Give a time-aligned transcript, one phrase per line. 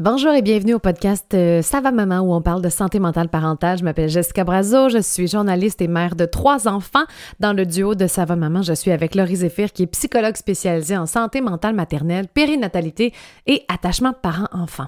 [0.00, 3.28] Bonjour et bienvenue au podcast euh, Ça va maman où on parle de santé mentale
[3.28, 3.76] parentale.
[3.76, 7.04] Je m'appelle Jessica Brazo, je suis journaliste et mère de trois enfants.
[7.38, 10.36] Dans le duo de Ça va maman, je suis avec Laurie Zéphir qui est psychologue
[10.36, 13.12] spécialisée en santé mentale maternelle, périnatalité
[13.46, 14.86] et attachement parent-enfant.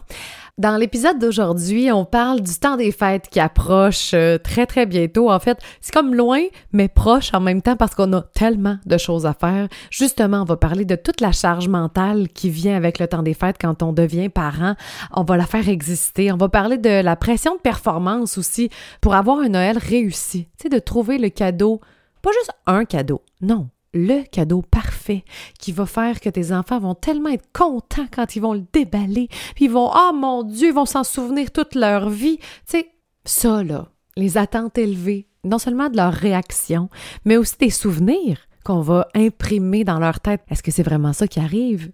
[0.59, 5.31] Dans l'épisode d'aujourd'hui, on parle du temps des fêtes qui approche euh, très très bientôt.
[5.31, 6.43] En fait, c'est comme loin
[6.73, 9.69] mais proche en même temps parce qu'on a tellement de choses à faire.
[9.91, 13.33] Justement, on va parler de toute la charge mentale qui vient avec le temps des
[13.33, 14.75] fêtes quand on devient parent.
[15.13, 16.31] On va la faire exister.
[16.31, 18.69] On va parler de la pression de performance aussi
[19.01, 20.49] pour avoir un Noël réussi.
[20.59, 21.81] Tu sais, de trouver le cadeau,
[22.21, 25.25] pas juste un cadeau, non, le cadeau parfait
[25.59, 29.29] qui va faire que tes enfants vont tellement être contents quand ils vont le déballer,
[29.55, 32.39] puis ils vont, oh mon Dieu, ils vont s'en souvenir toute leur vie.
[32.39, 32.89] Tu sais,
[33.25, 36.89] ça, là, les attentes élevées, non seulement de leur réaction,
[37.25, 40.43] mais aussi des souvenirs qu'on va imprimer dans leur tête.
[40.49, 41.91] Est-ce que c'est vraiment ça qui arrive?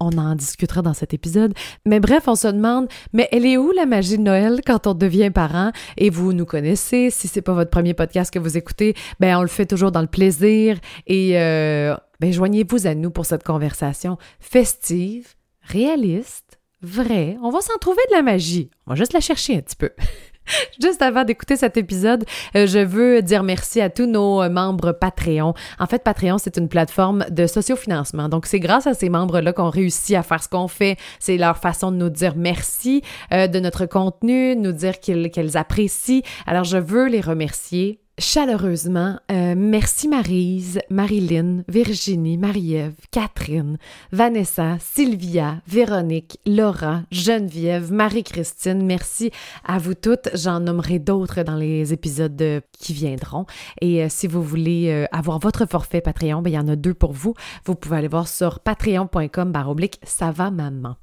[0.00, 1.54] On en discutera dans cet épisode.
[1.86, 4.94] Mais bref, on se demande, mais elle est où la magie de Noël quand on
[4.94, 5.72] devient parent?
[5.96, 9.42] Et vous nous connaissez, si c'est pas votre premier podcast que vous écoutez, ben on
[9.42, 14.18] le fait toujours dans le plaisir et euh, ben joignez-vous à nous pour cette conversation
[14.40, 17.36] festive, réaliste, vraie.
[17.42, 18.70] On va s'en trouver de la magie.
[18.86, 19.90] On va juste la chercher un petit peu.
[20.82, 22.24] Juste avant d'écouter cet épisode,
[22.56, 25.54] euh, je veux dire merci à tous nos euh, membres Patreon.
[25.78, 28.28] En fait, Patreon, c'est une plateforme de sociofinancement.
[28.28, 30.96] Donc, c'est grâce à ces membres-là qu'on réussit à faire ce qu'on fait.
[31.18, 36.22] C'est leur façon de nous dire merci euh, de notre contenu, nous dire qu'ils apprécient.
[36.46, 39.18] Alors, je veux les remercier chaleureusement.
[39.30, 43.78] Euh, merci Marise, Marilyn, Virginie, Marie-Ève, Catherine,
[44.12, 48.84] Vanessa, Sylvia, Véronique, Laura, Geneviève, Marie-Christine.
[48.84, 49.30] Merci
[49.64, 50.28] à vous toutes.
[50.34, 53.46] J'en nommerai d'autres dans les épisodes qui viendront.
[53.80, 56.76] Et euh, si vous voulez euh, avoir votre forfait Patreon, ben, il y en a
[56.76, 57.34] deux pour vous.
[57.64, 60.96] Vous pouvez aller voir sur patreon.com baroblique ça va maman.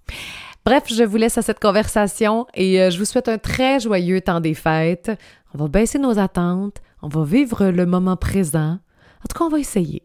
[0.65, 4.41] Bref, je vous laisse à cette conversation et je vous souhaite un très joyeux temps
[4.41, 5.11] des fêtes.
[5.53, 8.79] On va baisser nos attentes, on va vivre le moment présent.
[9.23, 10.03] En tout cas, on va essayer.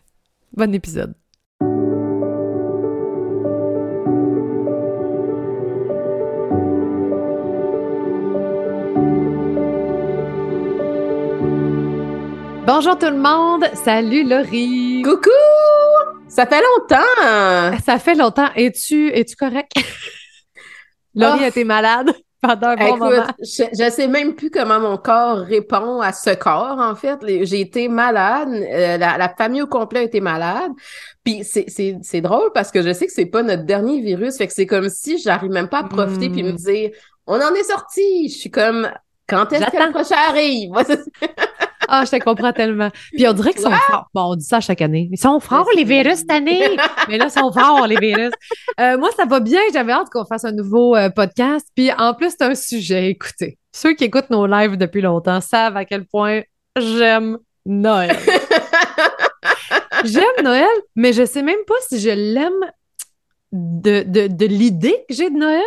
[0.56, 1.14] bon épisode.
[12.64, 15.02] Bonjour tout le monde, salut Laurie.
[15.02, 15.30] Coucou,
[16.28, 17.78] ça fait longtemps.
[17.84, 18.48] Ça fait longtemps.
[18.54, 19.72] Es-tu es-tu correct?
[21.14, 21.48] Laurie, oh.
[21.48, 22.14] était malade?
[22.42, 23.26] Pendant un bon moment.
[23.40, 27.18] Je, ne sais même plus comment mon corps répond à ce corps, en fait.
[27.44, 30.72] J'ai été malade, euh, la, famille au complet a été malade.
[31.24, 34.52] Puis c'est drôle parce que je sais que c'est pas notre dernier virus, fait que
[34.52, 36.56] c'est comme si j'arrive même pas à profiter puis me hmm.
[36.56, 36.90] dire
[37.26, 38.28] on en est sorti.
[38.28, 38.90] Je suis comme
[39.28, 40.70] quand est-ce que le prochain arrive?
[41.94, 42.90] Ah, je te comprends tellement.
[43.12, 44.08] Puis on dirait qu'ils sont forts.
[44.14, 45.10] Bon, on dit ça chaque année.
[45.12, 46.76] Ils sont forts, les virus, cette année.
[47.08, 48.30] Mais là, ils sont forts, les virus.
[48.80, 49.60] Euh, moi, ça va bien.
[49.74, 51.66] J'avais hâte qu'on fasse un nouveau euh, podcast.
[51.74, 53.08] Puis en plus, c'est un sujet.
[53.10, 56.42] Écoutez, ceux qui écoutent nos lives depuis longtemps savent à quel point
[56.78, 58.16] j'aime Noël.
[60.04, 60.66] j'aime Noël,
[60.96, 62.70] mais je sais même pas si je l'aime
[63.52, 65.62] de, de, de l'idée que j'ai de Noël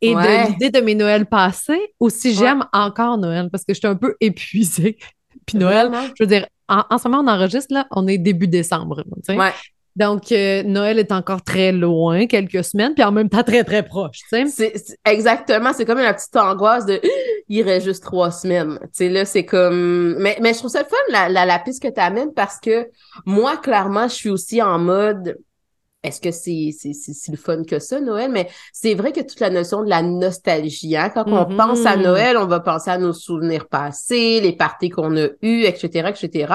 [0.00, 3.78] et de l'idée de mes Noëls passés ou si j'aime encore Noël parce que je
[3.78, 4.98] suis un peu épuisée.
[5.46, 9.04] Puis Noël, je veux dire, en, ce moment, on enregistre, là, on est début décembre.
[9.28, 9.52] Ouais.
[9.96, 13.82] Donc, euh, Noël est encore très loin, quelques semaines, puis en même temps très, très
[13.82, 14.20] proche.
[14.30, 17.00] C'est, exactement, c'est comme une petite angoisse de
[17.48, 18.78] il reste juste trois semaines.
[18.92, 20.16] sais là, c'est comme.
[20.18, 22.58] Mais, mais je trouve ça le fun, la, la, la piste que tu amènes, parce
[22.60, 22.88] que
[23.26, 25.36] moi, clairement, je suis aussi en mode
[26.02, 28.30] est-ce que c'est si le fun que ça, Noël?
[28.30, 31.10] Mais c'est vrai que toute la notion de la nostalgie, hein?
[31.10, 32.02] quand on pense à mm-hmm.
[32.02, 36.54] Noël, on va penser à nos souvenirs passés, les parties qu'on a eues, etc., etc.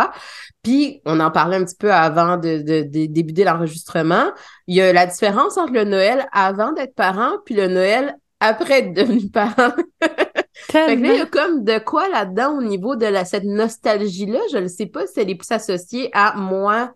[0.64, 4.32] Puis, on en parlait un petit peu avant de, de, de débuter l'enregistrement.
[4.66, 8.80] Il y a la différence entre le Noël avant d'être parent puis le Noël après
[8.80, 9.74] être devenu parent.
[10.02, 13.44] fait que là, il y a comme de quoi là-dedans au niveau de la, cette
[13.44, 14.40] nostalgie-là.
[14.52, 16.96] Je ne sais pas si elle est plus associée à moi,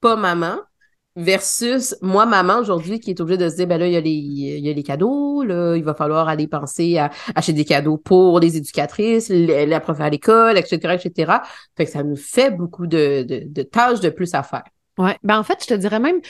[0.00, 0.56] pas maman
[1.16, 4.00] versus moi, maman, aujourd'hui, qui est obligée de se dire, ben là, il y a
[4.00, 8.56] les, les cadeaux, là, il va falloir aller penser à acheter des cadeaux pour les
[8.56, 11.32] éducatrices, la prof à l'école, etc., etc.
[11.76, 14.64] Fait que ça nous fait beaucoup de tâches de plus à faire.
[14.98, 15.16] Ouais.
[15.22, 16.20] Ben, en fait, je te dirais même,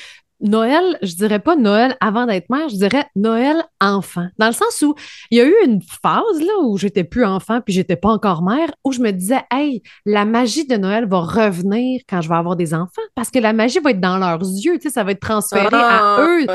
[0.41, 4.27] Noël, je dirais pas Noël avant d'être mère, je dirais Noël enfant.
[4.39, 4.95] Dans le sens où
[5.31, 8.43] il y a eu une phase là où j'étais plus enfant puis j'étais pas encore
[8.43, 12.37] mère où je me disais hey, la magie de Noël va revenir quand je vais
[12.37, 15.05] avoir des enfants parce que la magie va être dans leurs yeux, tu sais, ça
[15.05, 16.47] va être transféré à ah, eux.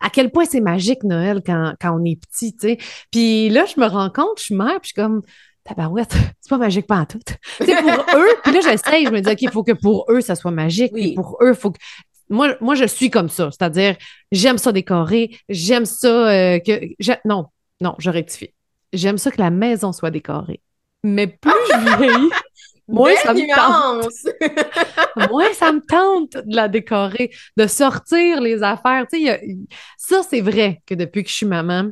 [0.00, 2.78] à quel point c'est magique Noël quand, quand on est petit, tu sais.
[3.10, 5.22] Puis là, je me rends compte, je suis mère, puis je suis comme
[5.64, 7.18] tabarouette, c'est pas magique pas en tout.
[7.58, 10.20] Sais, pour eux, puis là, j'essaye, je me dis, OK, il faut que pour eux,
[10.20, 10.92] ça soit magique.
[10.92, 11.78] Puis pour eux, il faut que
[12.28, 13.50] moi, moi, je suis comme ça.
[13.50, 13.96] C'est-à-dire,
[14.32, 16.94] j'aime ça décorer, j'aime ça euh, que.
[17.24, 17.46] non,
[17.80, 18.52] non, je rectifie.
[18.92, 20.60] J'aime ça que la maison soit décorée.
[21.02, 22.30] Mais plus je vieillis,
[22.88, 25.30] moins ça me tente.
[25.30, 29.06] moins ça me tente de la décorer, de sortir les affaires.
[29.12, 29.56] Tu sais,
[29.98, 31.90] ça, c'est vrai que depuis que je suis maman,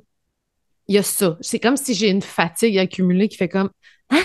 [0.88, 1.36] il y a ça.
[1.40, 3.70] C'est comme si j'ai une fatigue accumulée qui fait comme
[4.10, 4.22] Hein?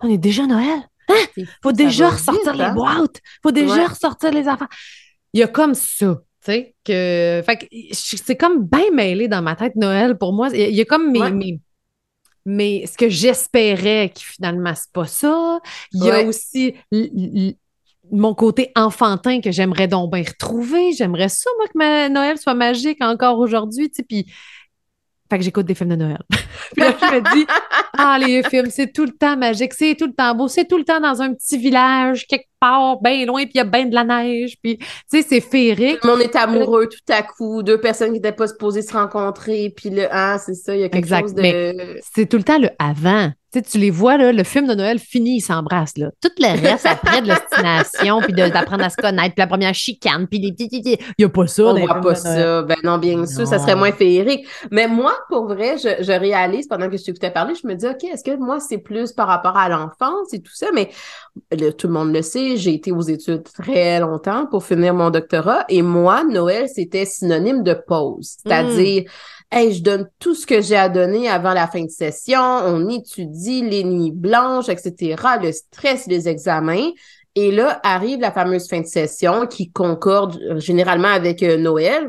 [0.00, 0.80] On est déjà Noël?
[1.08, 1.42] Hein?
[1.62, 2.74] Faut déjà ressortir les hein?
[2.74, 3.20] boîtes.
[3.42, 4.68] Faut déjà ressortir les affaires.
[5.32, 6.20] Il y a comme ça.
[6.44, 7.42] Tu sais, que.
[7.46, 10.48] Fait que c'est comme bien mêlé dans ma tête Noël pour moi.
[10.52, 11.60] Il y a comme mes,
[12.44, 15.60] mais ce que j'espérais qui finalement c'est pas ça.
[15.92, 16.74] Il y a aussi
[18.10, 20.92] mon côté enfantin que j'aimerais donc bien retrouver.
[20.92, 23.90] J'aimerais ça, moi, que ma Noël soit magique encore aujourd'hui.
[23.90, 24.26] Tu sais, puis
[25.32, 26.18] fait que j'écoute des films de Noël.
[26.30, 27.46] puis là, je me dis,
[27.96, 30.76] ah, les films, c'est tout le temps magique, c'est tout le temps beau, c'est tout
[30.76, 33.86] le temps dans un petit village, quelque part, bien loin, puis il y a bien
[33.86, 36.04] de la neige, puis, tu sais, c'est féerique.
[36.04, 39.88] Monde est amoureux tout à coup, deux personnes qui n'étaient pas supposées se rencontrer, puis
[39.88, 41.98] le, ah, c'est ça, il y a quelque chose de...
[42.14, 43.30] c'est tout le temps le avant.
[43.52, 45.98] Tu, sais, tu les vois, là, le film de Noël fini, ils s'embrassent.
[45.98, 46.10] Là.
[46.22, 50.26] Tout le reste, après de l'ostination, puis d'apprendre à se connaître, puis la première chicane,
[50.26, 50.80] puis des petits...
[50.82, 51.64] Il n'y a pas ça.
[51.64, 52.62] On voit pas ça.
[52.62, 54.46] Ben non, bien sûr, ça serait moins féerique.
[54.70, 57.86] Mais moi, pour vrai, je, je réalise, pendant que je t'écoutais parler, je me dis,
[57.86, 60.68] OK, est-ce que moi, c'est plus par rapport à l'enfance et tout ça?
[60.72, 60.88] Mais
[61.72, 65.64] tout le monde le sait, j'ai été aux études très longtemps pour finir mon doctorat.
[65.68, 68.36] Et moi, Noël, c'était synonyme de pause.
[68.42, 69.04] C'est-à-dire...
[69.54, 72.88] Hey, je donne tout ce que j'ai à donner avant la fin de session, on
[72.88, 76.90] étudie les nuits blanches, etc., le stress, les examens.
[77.34, 82.08] Et là, arrive la fameuse fin de session qui concorde euh, généralement avec euh, Noël.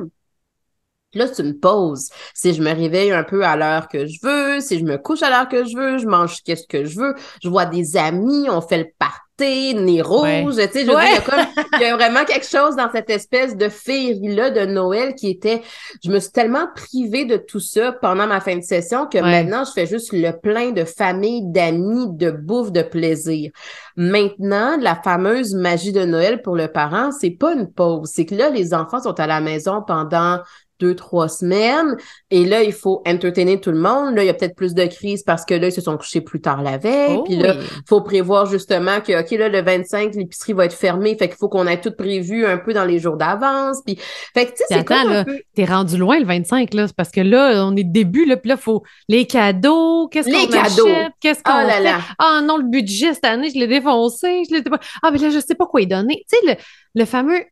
[1.13, 2.10] Là, c'est une pause.
[2.34, 5.22] Si je me réveille un peu à l'heure que je veux, si je me couche
[5.22, 7.13] à l'heure que je veux, je mange qu'est-ce que je veux,
[7.44, 11.04] je vois des amis, on fait le party nez rouge, tu sais, je veux dire,
[11.04, 14.52] il y, a comme, il y a vraiment quelque chose dans cette espèce de féerie-là
[14.52, 15.62] de Noël qui était,
[16.04, 19.64] je me suis tellement privée de tout ça pendant ma fin de session que maintenant,
[19.66, 23.52] je fais juste le plein de famille, d'amis, de bouffe, de plaisir.
[23.96, 28.36] Maintenant, la fameuse magie de Noël pour le parent, c'est pas une pause, c'est que
[28.36, 30.40] là, les enfants sont à la maison pendant
[30.80, 31.96] deux, trois semaines.
[32.31, 34.16] Et là, il faut entertainer tout le monde.
[34.16, 36.22] Là, il y a peut-être plus de crises parce que là, ils se sont couchés
[36.22, 37.18] plus tard la veille.
[37.18, 40.74] Oh puis là, il faut prévoir justement que, OK, là, le 25, l'épicerie va être
[40.74, 41.16] fermée.
[41.18, 43.81] Fait qu'il faut qu'on ait tout prévu un peu dans les jours d'avance.
[43.86, 43.98] Puis,
[44.34, 45.40] fait que, tu sais, c'est comme un peu...
[45.56, 46.88] T'es rendu loin le 25, là.
[46.96, 48.38] Parce que là, on est début, là.
[48.38, 50.08] Puis là, faut les cadeaux.
[50.10, 51.12] Qu'est-ce qu'on achète?
[51.20, 52.00] Qu'est-ce qu'on oh là Là.
[52.20, 54.44] Ah non, le budget cette année, je l'ai défoncé.
[54.50, 54.80] Je l'ai pas...
[55.02, 56.25] Ah, mais là, je sais pas quoi y donner.
[56.30, 57.44] Tu sais, le, le fameux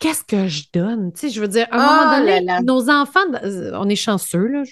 [0.00, 1.12] qu'est-ce que je donne?
[1.12, 3.96] Tu sais, je veux dire, à un moment oh donné, nos enfants, euh, on est
[3.96, 4.62] chanceux, là,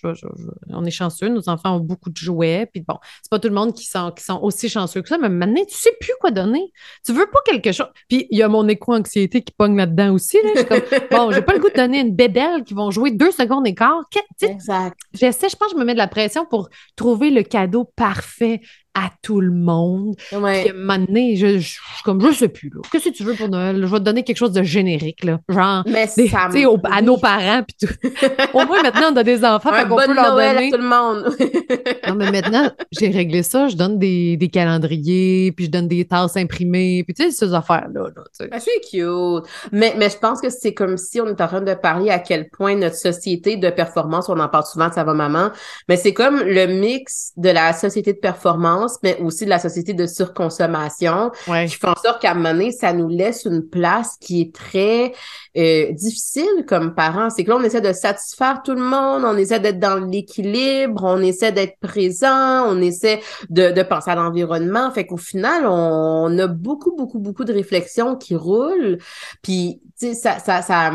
[0.71, 3.55] on est chanceux, nos enfants ont beaucoup de jouets, puis bon, c'est pas tout le
[3.55, 6.31] monde qui sont, qui sont aussi chanceux que ça, mais maintenant, tu sais plus quoi
[6.31, 6.73] donner.
[7.05, 7.89] Tu veux pas quelque chose.
[8.09, 10.51] Puis il y a mon éco-anxiété qui pogne là-dedans aussi, là.
[10.57, 10.81] Je comme,
[11.11, 13.75] bon, j'ai pas le goût de donner une bébelle qui vont jouer deux secondes et
[13.75, 14.01] quart.
[14.41, 14.99] exact.
[15.13, 18.63] J'essaie, je pense que je me mets de la pression pour trouver le cadeau parfait
[18.99, 20.17] à tout le monde.
[20.33, 20.65] Ouais.
[20.65, 21.07] Puis à un
[21.37, 22.81] je, je, comme, je sais plus, là.
[22.91, 23.81] Qu'est-ce que tu veux pour Noël?
[23.81, 25.39] Je vais te donner quelque chose de générique, là.
[25.49, 26.31] Genre, mais des,
[26.85, 27.95] à nos parents, puis tout.
[28.55, 30.69] Au moins, maintenant, on a des enfants, Un qu'on peut leur Noël donner.
[30.69, 31.37] à tout le monde.
[32.09, 33.69] non, mais maintenant, j'ai réglé ça.
[33.69, 37.55] Je donne des, des, calendriers, puis je donne des tasses imprimées, puis tu sais, ces
[37.55, 38.09] affaires-là.
[38.15, 39.49] Là, ben, c'est cute.
[39.73, 42.19] Mais, mais je pense que c'est comme si on est en train de parler à
[42.19, 45.51] quel point notre société de performance, on en parle souvent, ça va maman,
[45.89, 49.95] mais c'est comme le mix de la société de performance mais aussi de la société
[49.95, 54.17] de surconsommation, qui fait en sorte qu'à un moment donné, ça nous laisse une place
[54.21, 55.13] qui est très
[55.57, 57.31] euh, difficile comme parents.
[57.31, 61.03] C'est que là, on essaie de satisfaire tout le monde, on essaie d'être dans l'équilibre,
[61.05, 64.91] on essaie d'être présent, on essaie de, de penser à l'environnement.
[64.91, 68.99] Fait qu'au final, on, a beaucoup, beaucoup, beaucoup de réflexions qui roulent.
[69.43, 70.93] Puis, tu sais, ça, ça, ça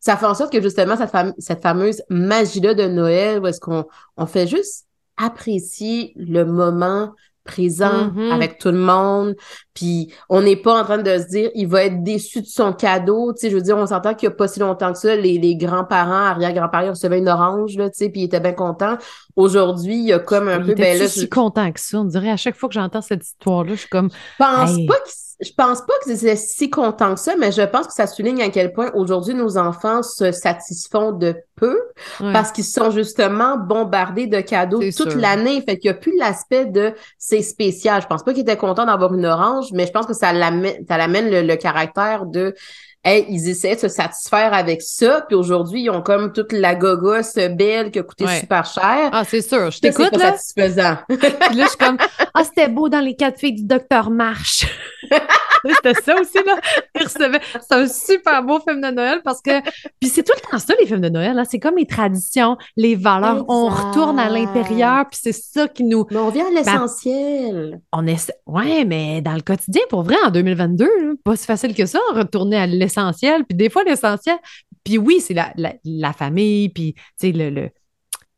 [0.00, 3.84] ça fait en sorte que justement cette, cette fameuse magie-là de Noël, où est-ce qu'on
[4.16, 4.86] on fait juste
[5.18, 7.12] apprécier le moment
[7.44, 8.32] présent mm-hmm.
[8.32, 9.34] avec tout le monde.
[9.74, 12.72] Puis on n'est pas en train de se dire il va être déçu de son
[12.72, 13.32] cadeau.
[13.32, 15.16] Tu sais, je veux dire, on s'entend qu'il n'y a pas si longtemps que ça,
[15.16, 18.96] les, les grands-parents, arrière-grands-parents recevaient une orange, là, tu sais, puis ils étaient bien contents.
[19.36, 20.74] Aujourd'hui, il y a comme un peu...
[20.74, 21.98] Ben là, je suis content que ça?
[21.98, 24.10] On dirait à chaque fois que j'entends cette histoire-là, je suis comme...
[24.10, 25.10] Je pense pas que
[25.42, 28.42] je pense pas que c'est si content que ça, mais je pense que ça souligne
[28.42, 31.78] à quel point aujourd'hui nos enfants se satisfont de peu
[32.18, 35.62] parce qu'ils sont justement bombardés de cadeaux toute l'année.
[35.62, 38.02] Fait qu'il n'y a plus l'aspect de c'est spécial.
[38.02, 40.84] Je pense pas qu'ils étaient contents d'avoir une orange, mais je pense que ça l'amène,
[40.88, 42.54] ça l'amène le, caractère de
[43.04, 46.74] hey, ils essaient de se satisfaire avec ça, puis aujourd'hui, ils ont comme toute la
[46.74, 49.10] gogosse belle qui a coûté super cher.
[49.12, 50.32] Ah, c'est sûr, je t'écoute, là.
[50.32, 50.96] satisfaisant.
[51.08, 51.18] puis
[51.56, 51.98] là, je suis comme,
[52.34, 54.66] ah, c'était beau dans les quatre filles du docteur March.
[55.64, 56.58] C'était ça aussi, là.
[57.04, 59.60] C'est un super beau film de Noël parce que.
[60.00, 61.34] Puis c'est tout le temps ça, les films de Noël.
[61.36, 61.44] Là.
[61.44, 63.44] C'est comme les traditions, les valeurs.
[63.48, 66.06] On retourne à l'intérieur, puis c'est ça qui nous.
[66.10, 67.80] Mais on vient à l'essentiel.
[67.92, 68.32] on est.
[68.46, 72.56] Ouais, mais dans le quotidien, pour vrai, en 2022, pas si facile que ça, retourner
[72.56, 72.89] à l'essentiel.
[73.48, 74.36] Puis des fois, l'essentiel.
[74.84, 75.52] Puis oui, c'est la,
[75.84, 77.70] la, famille, puis, tu sais, le, le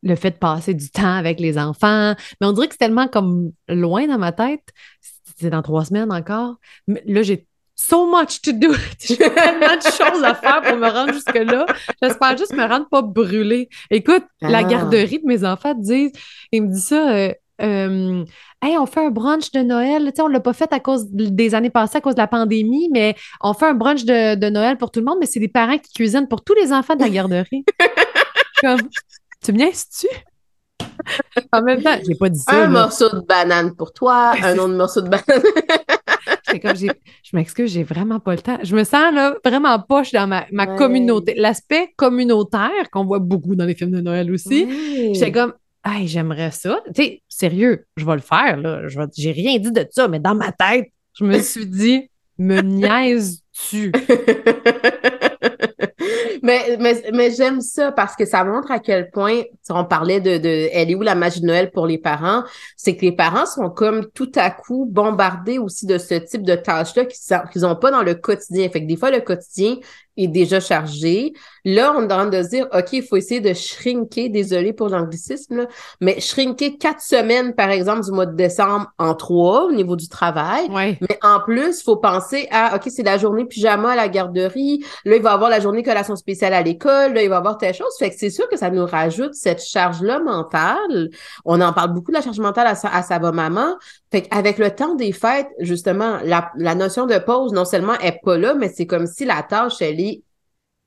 [0.05, 2.13] le fait de passer du temps avec les enfants.
[2.41, 4.73] Mais on dirait que c'est tellement comme loin dans ma tête
[5.39, 6.55] c'est dans trois semaines encore.
[6.87, 8.73] Mais là, j'ai so much to do.
[8.99, 11.65] J'ai tellement de choses à faire pour me rendre jusque-là.
[12.01, 13.67] J'espère juste me rendre pas brûlée.
[13.89, 14.63] Écoute, la ah.
[14.63, 16.13] garderie de mes enfants disent,
[16.51, 17.11] ils me disent ça.
[17.13, 18.25] Euh, euh,
[18.61, 20.05] hey, on fait un brunch de Noël.
[20.05, 22.27] Tu sais, on l'a pas fait à cause des années passées, à cause de la
[22.27, 25.47] pandémie, mais on fait un brunch de, Noël pour tout le monde, mais c'est des
[25.47, 27.65] parents qui cuisinent pour tous les enfants de la garderie.
[28.61, 28.79] Comme,
[29.43, 30.07] tu me tu
[31.51, 32.63] en même temps, j'ai pas dit ça.
[32.63, 35.43] Un morceau de banane pour toi, un autre morceau de banane.
[36.61, 36.87] comme, je
[37.33, 38.59] m'excuse, j'ai vraiment pas le temps.
[38.61, 41.33] Je me sens là, vraiment poche dans ma, ma communauté.
[41.35, 45.13] L'aspect communautaire qu'on voit beaucoup dans les films de Noël aussi.
[45.13, 45.53] J'étais comme,
[45.85, 46.81] hey, j'aimerais ça.
[46.93, 48.57] Tu sais, sérieux, je vais le faire.
[48.57, 48.87] Là.
[48.87, 50.87] Je j'ai rien dit de ça, mais dans ma tête,
[51.17, 53.91] je me suis dit, me niaises-tu?
[56.43, 60.37] mais mais, mais j'aime ça parce que ça montre à quel point, on parlait de,
[60.37, 62.43] de elle est où la magie de Noël pour les parents,
[62.75, 66.55] c'est que les parents sont comme tout à coup bombardés aussi de ce type de
[66.55, 68.69] tâches-là qu'ils n'ont pas dans le quotidien.
[68.69, 69.77] Fait que des fois, le quotidien,
[70.17, 71.33] est déjà chargé.
[71.65, 74.73] Là, on est en train de se dire, OK, il faut essayer de shrinker, désolé
[74.73, 75.67] pour l'anglicisme,
[76.01, 80.09] mais shrinker quatre semaines, par exemple, du mois de décembre en trois au niveau du
[80.09, 80.67] travail.
[81.01, 84.83] Mais en plus, il faut penser à, OK, c'est la journée pyjama à la garderie.
[85.05, 87.13] Là, il va y avoir la journée collation spéciale à l'école.
[87.13, 87.93] Là, il va y avoir telle chose.
[87.97, 91.09] Fait que c'est sûr que ça nous rajoute cette charge-là mentale.
[91.45, 93.77] On en parle beaucoup de la charge mentale à, à sa maman.
[94.13, 98.19] Fait qu'avec le temps des fêtes, justement, la, la notion de pause, non seulement est
[98.23, 100.21] pas là, mais c'est comme si la tâche, elle est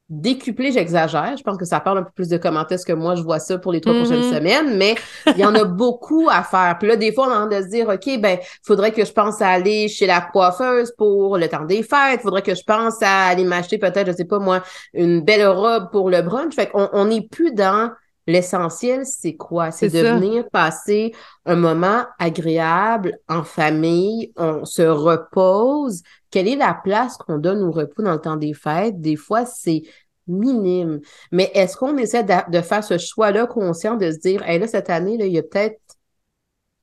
[0.09, 1.37] décuplée, j'exagère.
[1.37, 3.40] Je pense que ça parle un peu plus de comment est-ce que moi je vois
[3.40, 4.37] ça pour les trois prochaines mm-hmm.
[4.37, 4.95] semaines, mais
[5.26, 6.76] il y en a beaucoup à faire.
[6.78, 9.11] Puis là, des fois, on a envie de se dire, OK, ben, faudrait que je
[9.11, 12.21] pense à aller chez la coiffeuse pour le temps des fêtes.
[12.23, 14.62] Faudrait que je pense à aller m'acheter peut-être, je sais pas moi,
[14.95, 16.54] une belle robe pour le brunch.
[16.54, 17.90] Fait qu'on n'est plus dans
[18.26, 19.71] L'essentiel, c'est quoi?
[19.71, 21.14] C'est de venir passer
[21.45, 26.02] un moment agréable en famille, on se repose.
[26.30, 29.00] Quelle est la place qu'on donne au repos dans le temps des fêtes?
[29.00, 29.83] Des fois, c'est
[30.26, 31.00] minime.
[31.30, 34.90] Mais est-ce qu'on essaie de, faire ce choix-là conscient de se dire, hey, là, cette
[34.90, 35.80] année, là, il y a peut-être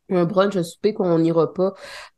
[0.10, 1.74] un brunch, un souper qu'on n'ira pas?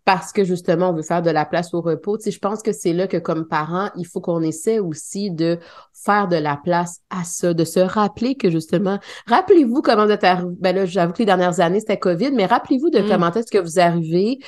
[0.06, 2.18] Parce que justement, on veut faire de la place au repos.
[2.18, 5.32] Tu sais, je pense que c'est là que comme parents, il faut qu'on essaie aussi
[5.32, 5.58] de
[5.94, 10.24] faire de la place à ça, de se rappeler que justement, rappelez-vous comment vous êtes
[10.24, 13.10] arrivé, ben là, j'avoue que les dernières années, c'était COVID, mais rappelez-vous de mm.
[13.10, 14.40] comment est-ce que vous arrivez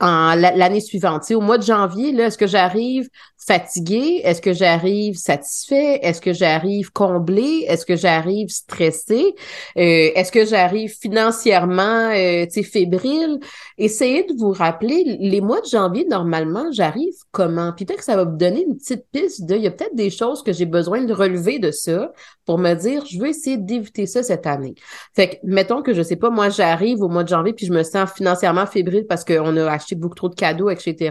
[0.00, 1.30] l'année suivante.
[1.30, 3.08] au mois de janvier, là, est-ce que j'arrive
[3.46, 4.20] fatiguée?
[4.24, 6.00] Est-ce que j'arrive satisfait?
[6.02, 7.64] Est-ce que j'arrive comblé?
[7.68, 9.34] Est-ce que j'arrive stressé?
[9.76, 13.38] Euh, est-ce que j'arrive financièrement euh, fébrile?
[13.78, 17.72] Essayez de vous rappeler, les mois de janvier, normalement, j'arrive comment?
[17.72, 19.94] Puis peut-être que ça va vous donner une petite piste de, il y a peut-être
[19.94, 22.12] des choses que j'ai besoin de relever de ça
[22.46, 24.74] pour me dire, je veux essayer d'éviter ça cette année.
[25.14, 27.72] Fait que, mettons que, je sais pas, moi, j'arrive au mois de janvier puis je
[27.72, 31.10] me sens financièrement fébrile parce qu'on a acheté beaucoup trop de cadeaux, etc.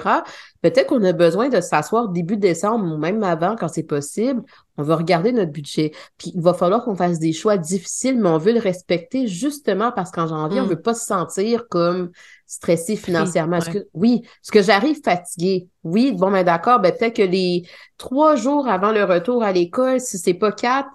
[0.63, 4.41] Peut-être qu'on a besoin de s'asseoir début décembre ou même avant quand c'est possible.
[4.77, 5.91] On va regarder notre budget.
[6.17, 9.91] Puis il va falloir qu'on fasse des choix difficiles, mais on veut le respecter justement
[9.91, 10.69] parce qu'en janvier, on on mm.
[10.69, 12.11] veut pas se sentir comme
[12.47, 13.59] stressé financièrement.
[13.59, 15.67] que, oui, est-ce que j'arrive fatigué?
[15.83, 17.67] Oui, bon, ben d'accord, ben peut-être que les
[17.97, 20.89] trois jours avant le retour à l'école, si c'est pas quatre,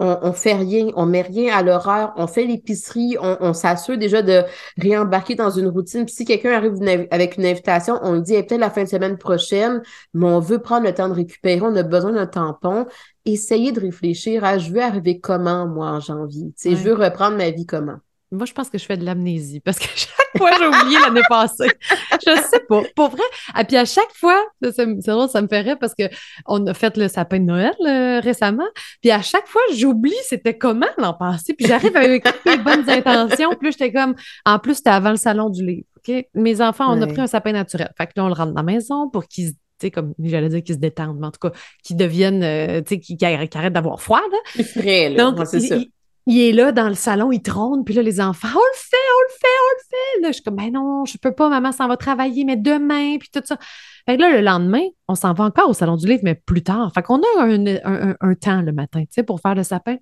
[0.00, 4.22] on, on fait rien, on met rien à l'horaire, on fait l'épicerie, on, s'assure déjà
[4.22, 4.42] de
[4.78, 6.04] réembarquer dans une routine.
[6.04, 6.74] Puis si quelqu'un arrive
[7.10, 9.82] avec une invitation, on le dit peut-être la fin de semaine prochaine,
[10.12, 12.86] mais on veut prendre le temps de récupérer, on a besoin d'un tampon.
[13.24, 16.52] Essayez de réfléchir à je veux arriver comment, moi, en janvier?
[16.56, 17.98] Tu sais, Je veux reprendre ma vie comment?
[18.34, 21.22] Moi, je pense que je fais de l'amnésie parce que chaque fois, j'ai oublié l'année
[21.28, 21.70] passée.
[22.12, 22.82] Je sais pas.
[22.94, 23.22] Pour vrai.
[23.22, 26.96] Et ah, puis à chaque fois, c'est drôle, ça me ferait parce qu'on a fait
[26.96, 28.66] le sapin de Noël euh, récemment.
[29.00, 31.54] Puis à chaque fois, j'oublie c'était comment l'an passé.
[31.54, 33.50] Puis j'arrive avec les bonnes intentions.
[33.60, 34.14] Puis j'étais comme,
[34.44, 35.86] en plus, c'était avant le salon du livre.
[36.34, 37.90] Mes enfants, on a pris un sapin naturel.
[37.96, 40.48] Fait que là, on le rentre dans la maison pour qu'ils tu sais, comme j'allais
[40.48, 41.50] dire qu'ils se détendent, mais en tout cas,
[41.82, 44.20] qu'ils deviennent, euh, tu sais, qu'ils arrêtent d'avoir froid.
[44.20, 44.62] Là.
[44.62, 45.32] C'est là.
[45.32, 45.76] Donc, c'est ça
[46.26, 48.96] il est là dans le salon, il trône, puis là, les enfants, on le fait,
[48.96, 50.22] on le fait, on le fait.
[50.22, 53.18] Là, je suis comme, ben non, je peux pas, maman s'en va travailler, mais demain,
[53.18, 53.58] puis tout ça.
[54.06, 56.62] Fait que là, le lendemain, on s'en va encore au salon du livre, mais plus
[56.62, 56.90] tard.
[56.94, 59.96] Fait qu'on a un, un, temps le matin, tu sais, pour faire le sapin.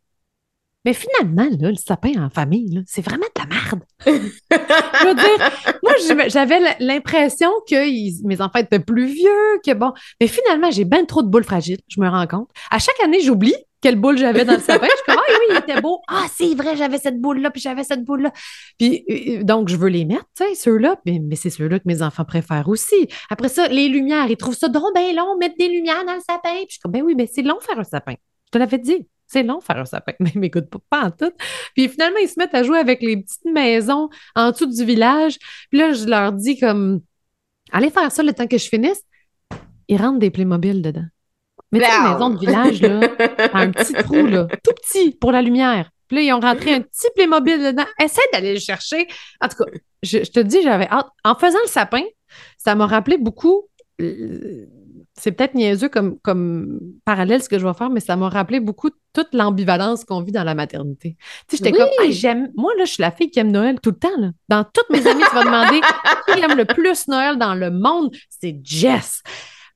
[0.85, 3.83] Mais finalement, là, le sapin en famille, c'est vraiment de la merde.
[4.07, 5.93] je veux dire, moi,
[6.29, 9.93] j'avais l'impression que mes enfants étaient plus vieux, que bon.
[10.21, 12.51] Mais finalement, j'ai bien trop de boules fragiles, je me rends compte.
[12.71, 14.87] À chaque année, j'oublie quelle boule j'avais dans le sapin.
[14.87, 16.01] Je suis ah oui, il était beau.
[16.09, 18.33] Ah, c'est vrai, j'avais cette boule-là, puis j'avais cette boule-là.
[18.79, 21.85] Puis euh, euh, donc, je veux les mettre, tu sais, ceux-là, mais, c'est ceux-là que
[21.87, 23.09] mes enfants préfèrent aussi.
[23.29, 26.21] Après ça, les lumières, ils trouvent ça donc bien long, mettre des lumières dans le
[26.21, 26.55] sapin.
[26.55, 28.15] Puis je suis comme, ben oui, mais c'est long faire un sapin.
[28.47, 29.07] Je te l'avais dit.
[29.27, 31.33] C'est long faire un sapin, mais m'écoute pas, pas en tout.
[31.75, 35.39] Puis finalement, ils se mettent à jouer avec les petites maisons en dessous du village.
[35.71, 37.01] Puis là, je leur dis comme,
[37.73, 39.03] allez faire ça le temps que je finisse.
[39.89, 41.07] Ils rentrent des Playmobil dedans.
[41.73, 43.01] Mais tu une maison de village, là,
[43.55, 45.91] un petit trou, là, tout petit pour la lumière.
[46.07, 47.87] Puis là, ils ont rentré un petit Playmobil dedans.
[47.99, 49.09] Essaie d'aller le chercher.
[49.41, 49.71] En tout cas,
[50.03, 51.09] je, te dis, j'avais hâte.
[51.25, 52.03] En faisant le sapin,
[52.59, 53.63] ça m'a rappelé beaucoup.
[54.03, 54.67] Euh,
[55.15, 58.61] c'est peut-être niaiseux comme, comme parallèle ce que je vais faire, mais ça m'a rappelé
[58.61, 61.17] beaucoup toute l'ambivalence qu'on vit dans la maternité.
[61.49, 63.91] Tu sais, j'étais comme, j'aime, moi, là, je suis la fille qui aime Noël tout
[63.91, 64.31] le temps, là.
[64.49, 65.81] Dans toutes mes amies, tu vas demander
[66.29, 69.23] qui aime le plus Noël dans le monde, c'est Jess.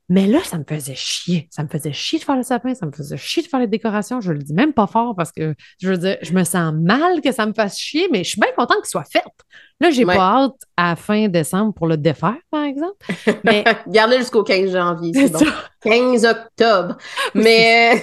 [0.09, 1.49] Mais là, ça me faisait chier.
[1.51, 3.67] Ça me faisait chier de faire le sapin, ça me faisait chier de faire les
[3.67, 4.21] décorations.
[4.21, 7.21] Je le dis même pas fort parce que, je veux dire, je me sens mal
[7.21, 9.25] que ça me fasse chier, mais je suis bien contente qu'il soit fait.
[9.79, 12.97] Là, j'ai pas hâte à fin décembre pour le défaire, par exemple.
[13.45, 15.41] Mais gardez jusqu'au 15 janvier, c'est bon.
[15.83, 16.97] 15 octobre.
[17.35, 18.03] Mais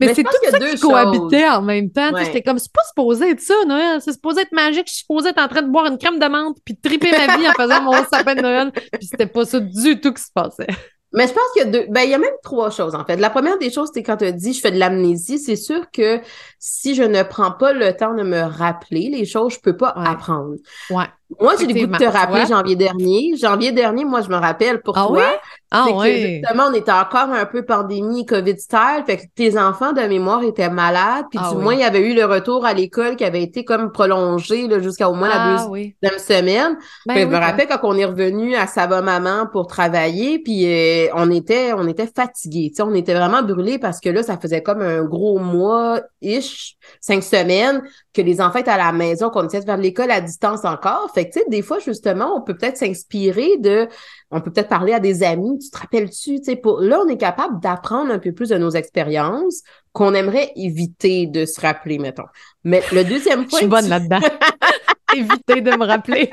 [0.00, 2.10] mais, c'est tout ça qui cohabitait en même temps.
[2.16, 5.28] J'étais comme c'est pas supposé être ça, Noël, c'est supposé être magique, je suis supposée
[5.28, 7.82] être en train de boire une crème de menthe puis triper ma vie en faisant
[7.82, 10.68] mon sapin de Noël, puis c'était pas ça du tout qui se passait.
[11.12, 11.86] Mais je pense qu'il y a deux.
[11.88, 13.16] Ben, il y a même trois choses, en fait.
[13.16, 15.90] La première des choses, c'est quand tu as dit je fais de l'amnésie, c'est sûr
[15.90, 16.20] que
[16.58, 19.88] si je ne prends pas le temps de me rappeler les choses, je peux pas
[19.88, 20.56] apprendre.
[20.90, 21.08] Ouais.
[21.40, 23.36] Moi, j'ai le goût de te rappeler janvier dernier.
[23.36, 25.22] Janvier dernier, moi, je me rappelle pour ah toi.
[25.70, 29.04] Ah c'est que justement, on était encore un peu pandémie, COVID style.
[29.06, 31.26] Fait que tes enfants de mémoire étaient malades.
[31.30, 33.66] Puis ah du moins, il y avait eu le retour à l'école qui avait été
[33.66, 36.78] comme prolongé jusqu'à au moins la ah deuxième semaine.
[37.04, 41.08] Ben je me rappelle quand on est revenu à Sava Maman pour travailler, puis euh,
[41.14, 42.72] on était on était fatigués.
[42.80, 47.82] On était vraiment brûlés parce que là, ça faisait comme un gros mois-ish, cinq semaines,
[48.14, 51.10] que les enfants étaient à la maison, qu'on essayait de faire l'école à distance encore.
[51.14, 53.88] Fait que, tu sais, des fois, justement, on peut peut-être s'inspirer de,
[54.30, 57.08] on peut peut-être parler à des amis, tu te rappelles-tu, tu sais, pour, là, on
[57.08, 61.98] est capable d'apprendre un peu plus de nos expériences qu'on aimerait éviter de se rappeler,
[61.98, 62.26] mettons.
[62.64, 63.58] Mais le deuxième point.
[63.58, 64.20] Je suis bonne là-dedans.
[65.16, 66.30] éviter de me rappeler.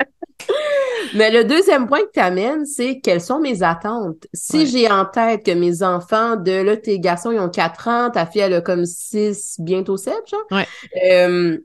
[1.14, 4.26] Mais le deuxième point que tu amènes, c'est quelles sont mes attentes?
[4.34, 8.10] Si j'ai en tête que mes enfants de là, tes garçons, ils ont 4 ans,
[8.10, 10.44] ta fille, elle a comme 6, bientôt 7, genre.
[10.50, 10.66] Ouais.
[11.10, 11.58] Euh,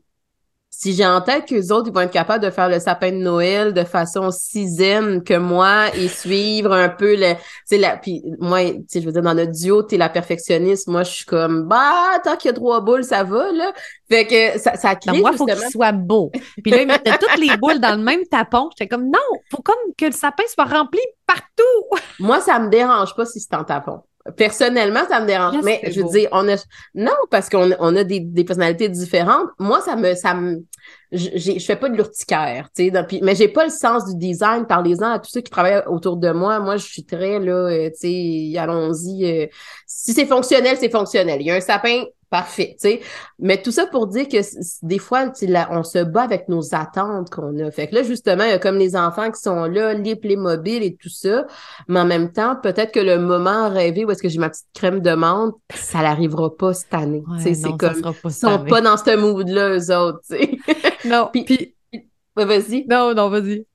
[0.81, 3.17] si j'ai en tête qu'eux autres, ils vont être capables de faire le sapin de
[3.17, 7.35] Noël de façon si zen que moi et suivre un peu le,
[7.69, 10.87] tu la, puis moi, tu sais, je veux dire, dans notre duo, t'es la perfectionniste.
[10.87, 13.71] Moi, je suis comme, bah, tant qu'il y a trois boules, ça va, là.
[14.09, 16.31] Fait que ça, ça crée Moi, faut qu'il soit beau.
[16.63, 18.71] Puis là, ils mettaient toutes les boules dans le même tapon.
[18.71, 19.19] J'étais comme, non,
[19.51, 22.01] faut comme que le sapin soit rempli partout.
[22.19, 24.01] moi, ça me dérange pas si c'est en tapon.
[24.37, 25.55] Personnellement, ça me dérange.
[25.63, 26.55] mais je veux dire, on a
[26.93, 29.49] non parce qu'on on a des, des, personnalités différentes.
[29.57, 30.63] Moi, ça me ça me
[31.11, 33.19] je je fais pas de l'urticaire, tu sais.
[33.21, 34.65] Mais j'ai pas le sens du design.
[34.67, 36.59] Parlez-en à tous ceux qui travaillent autour de moi.
[36.59, 38.57] Moi, je suis très là, euh, tu sais.
[38.59, 39.25] Allons-y.
[39.25, 39.47] Euh,
[39.87, 41.41] si c'est fonctionnel, c'est fonctionnel.
[41.41, 43.01] Il y a un sapin, Parfait, tu sais.
[43.39, 44.37] Mais tout ça pour dire que
[44.83, 45.33] des fois,
[45.69, 47.69] on se bat avec nos attentes qu'on a.
[47.71, 50.81] Fait que là, justement, il y a comme les enfants qui sont là, les Playmobil
[50.81, 51.45] et tout ça.
[51.89, 54.67] Mais en même temps, peut-être que le moment rêvé où est-ce que j'ai ma petite
[54.73, 57.21] crème de menthe, ça n'arrivera pas cette année.
[57.37, 60.57] c'est comme, ils sont pas dans ce mood-là, eux autres, tu sais.
[61.05, 61.75] Non, puis...
[62.37, 62.85] vas-y.
[62.87, 63.65] Non, non, vas-y.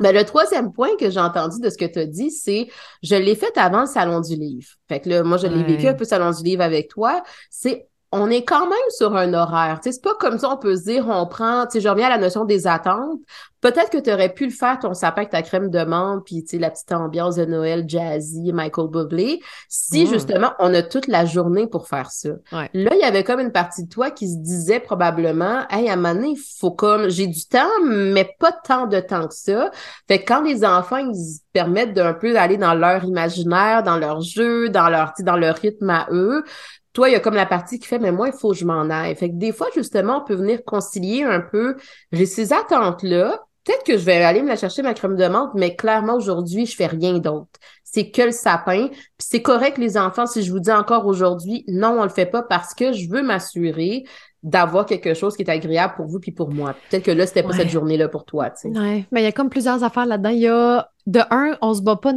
[0.00, 2.68] Mais le troisième point que j'ai entendu de ce que tu as dit, c'est
[3.02, 4.68] je l'ai fait avant le salon du livre.
[4.88, 7.22] Fait que là, moi, je l'ai vécu un peu salon du livre avec toi.
[7.50, 9.78] C'est on est quand même sur un horaire.
[9.82, 12.10] C'est pas comme ça, on peut se dire, on prend, tu sais, je reviens à
[12.10, 13.20] la notion des attentes.
[13.60, 16.42] Peut-être que tu aurais pu le faire, ton sapin avec ta crème de menthe, puis
[16.42, 20.08] tu sais, la petite ambiance de Noël jazzy, Michael Bublé, si mm.
[20.08, 22.30] justement on a toute la journée pour faire ça.
[22.50, 25.92] Là, il y avait comme une partie de toi qui se disait probablement, hey, à
[25.92, 29.70] un il faut comme, j'ai du temps, mais pas tant de temps que ça.
[30.08, 33.98] Fait que quand les enfants, ils se permettent d'un peu d'aller dans leur imaginaire, dans
[33.98, 36.44] leur jeu, dans leur, dans leur rythme à eux,
[36.92, 38.64] toi, il y a comme la partie qui fait, mais moi, il faut que je
[38.64, 39.14] m'en aille.
[39.14, 41.76] Fait que des fois, justement, on peut venir concilier un peu,
[42.12, 45.50] j'ai ces attentes-là, peut-être que je vais aller me la chercher, ma crème de menthe,
[45.54, 47.48] mais clairement, aujourd'hui, je fais rien d'autre.
[47.84, 48.88] C'est que le sapin.
[48.88, 52.26] Puis c'est correct, les enfants, si je vous dis encore aujourd'hui, non, on le fait
[52.26, 54.04] pas parce que je veux m'assurer
[54.42, 56.74] d'avoir quelque chose qui est agréable pour vous puis pour moi.
[56.88, 58.78] Peut-être que là, c'était pas cette journée-là pour toi, tu sais.
[58.78, 60.30] Ouais, mais il y a comme plusieurs affaires là-dedans.
[60.30, 62.12] Il y a, de un, on se bat pas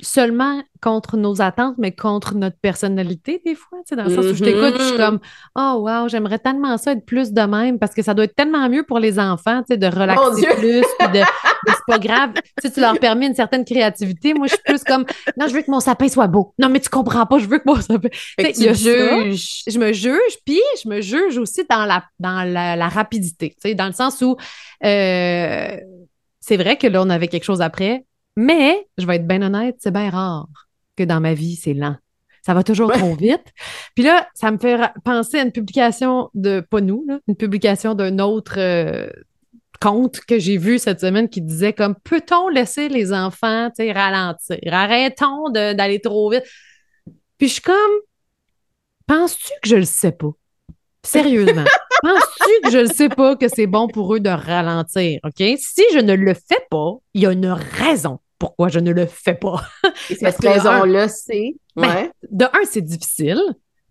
[0.00, 4.34] seulement contre nos attentes, mais contre notre personnalité, des fois, tu dans le sens où
[4.34, 4.96] je t'écoute, je suis mm-hmm.
[4.96, 5.20] comme,
[5.56, 8.68] oh, wow, j'aimerais tellement ça être plus de même, parce que ça doit être tellement
[8.68, 11.20] mieux pour les enfants, tu sais, de relaxer plus, puis de,
[11.66, 12.30] c'est pas grave,
[12.62, 14.34] tu tu leur permets une certaine créativité.
[14.34, 15.04] Moi, je suis plus comme,
[15.36, 16.54] non, je veux que mon sapin soit beau.
[16.58, 18.08] Non, mais tu comprends pas, je veux que mon sapin.
[18.38, 19.62] Tu sais, juges.
[19.66, 23.86] Je me juge, puis je me juge aussi dans la, dans la, rapidité, tu dans
[23.86, 24.36] le sens où
[24.84, 25.76] euh,
[26.40, 28.04] c'est vrai que là, on avait quelque chose après,
[28.36, 30.48] mais je vais être bien honnête, c'est bien rare
[30.96, 31.96] que dans ma vie, c'est lent.
[32.42, 33.52] Ça va toujours trop vite.
[33.94, 38.18] Puis là, ça me fait penser à une publication de, pas nous, une publication d'un
[38.18, 39.10] autre euh,
[39.80, 44.58] compte que j'ai vu cette semaine qui disait comme peut-on laisser les enfants ralentir?
[44.72, 46.44] Arrêtons d'aller trop vite.
[47.38, 47.74] Puis je suis comme
[49.06, 50.30] penses-tu que je le sais pas?
[51.02, 51.64] Sérieusement.
[52.02, 55.20] Penses-tu que je ne sais pas que c'est bon pour eux de ralentir?
[55.24, 55.36] OK?
[55.58, 59.06] Si je ne le fais pas, il y a une raison pourquoi je ne le
[59.06, 59.62] fais pas.
[60.08, 61.54] Et cette raison-là, c'est.
[61.76, 63.40] Ben, de un, c'est difficile.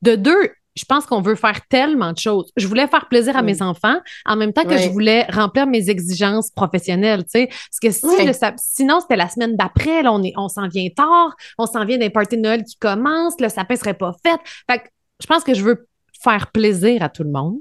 [0.02, 2.52] De deux, je pense qu'on veut faire tellement de choses.
[2.58, 5.90] Je voulais faire plaisir à mes enfants en même temps que je voulais remplir mes
[5.90, 7.48] exigences professionnelles, tu sais.
[7.48, 11.86] Parce que si sinon, c'était la semaine d'après, on, on s'en vient tard, on s'en
[11.86, 14.40] vient d'un party de Noël qui commence, le sapin serait pas fait.
[14.70, 14.86] Fait que
[15.22, 15.88] je pense que je veux
[16.22, 17.60] faire plaisir à tout le monde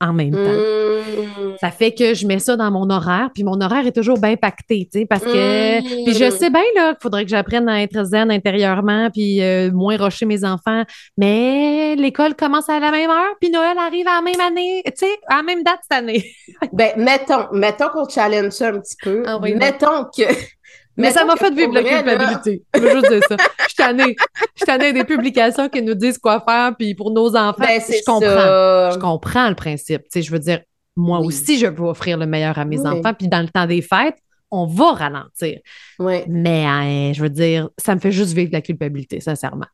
[0.00, 0.38] en même temps.
[0.38, 1.56] Mmh.
[1.60, 4.36] Ça fait que je mets ça dans mon horaire, puis mon horaire est toujours bien
[4.36, 5.80] pacté, tu sais, parce que...
[5.80, 6.04] Mmh.
[6.04, 9.70] Puis je sais bien, là, qu'il faudrait que j'apprenne à être zen intérieurement, puis euh,
[9.70, 10.84] moins rocher mes enfants,
[11.16, 14.92] mais l'école commence à la même heure, puis Noël arrive à la même année, tu
[14.96, 16.24] sais, à la même date cette année.
[16.72, 19.22] ben, mettons, mettons qu'on challenge ça un petit peu.
[19.26, 20.22] Ah mettons que
[20.96, 22.62] mais ça m'a fait vivre la culpabilité.
[22.74, 23.36] Je veux juste dire ça.
[23.60, 24.92] Je suis tannée.
[24.92, 28.90] des publications qui nous disent quoi faire, puis pour nos enfants, ben, je comprends.
[28.92, 30.02] Je comprends le principe.
[30.02, 30.60] Tu sais, je veux dire,
[30.96, 33.82] moi aussi, je veux offrir le meilleur à mes enfants, puis dans le temps des
[33.82, 34.16] fêtes,
[34.50, 35.60] on va ralentir.
[35.98, 36.22] Oui.
[36.28, 39.66] Mais hein, je veux dire, ça me fait juste vivre la culpabilité, sincèrement.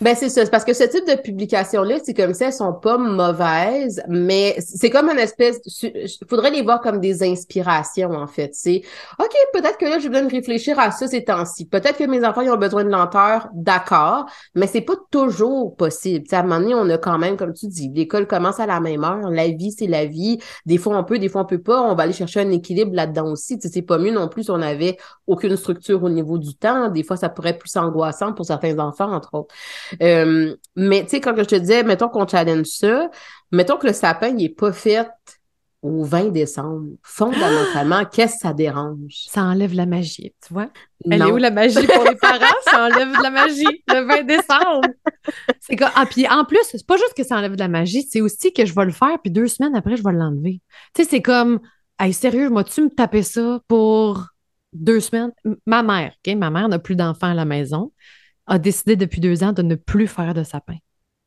[0.00, 2.98] Ben c'est ça, parce que ce type de publication-là, c'est comme ça, elles sont pas
[2.98, 8.50] mauvaises, mais c'est comme une espèce, il faudrait les voir comme des inspirations en fait.
[8.54, 8.82] C'est
[9.18, 11.66] ok, peut-être que là je viens de réfléchir à ça ces temps-ci.
[11.66, 16.26] Peut-être que mes enfants ils ont besoin de lenteur, d'accord, mais c'est pas toujours possible.
[16.26, 18.66] T'sais, à un moment donné, on a quand même, comme tu dis, l'école commence à
[18.66, 20.38] la même heure, la vie c'est la vie.
[20.66, 21.82] Des fois on peut, des fois on peut pas.
[21.82, 23.58] On va aller chercher un équilibre là-dedans aussi.
[23.60, 26.88] C'est pas mieux non plus si on avait aucune structure au niveau du temps.
[26.88, 29.54] Des fois ça pourrait être plus angoissant pour certains enfants entre autres.
[30.02, 33.10] Euh, mais tu sais, quand je te disais, mettons qu'on challenge ça,
[33.52, 35.06] mettons que le sapin, n'est pas fait
[35.84, 36.88] au 20 décembre.
[37.02, 39.26] Fondamentalement, qu'est-ce que ça dérange?
[39.28, 40.70] Ça enlève la magie, tu vois?
[41.10, 42.54] Elle est où la magie pour les parents?
[42.64, 44.88] ça enlève de la magie le 20 décembre.
[45.60, 45.90] C'est quoi?
[45.94, 48.52] Ah, puis en plus, c'est pas juste que ça enlève de la magie, c'est aussi
[48.52, 50.62] que je vais le faire, puis deux semaines après, je vais l'enlever.
[50.94, 51.60] Tu sais, c'est comme,
[52.00, 54.26] hey, sérieux, moi-tu me taper ça pour
[54.72, 55.32] deux semaines?
[55.66, 56.34] Ma mère, OK?
[56.34, 57.92] Ma mère n'a plus d'enfants à la maison
[58.46, 60.76] a décidé depuis deux ans de ne plus faire de sapin.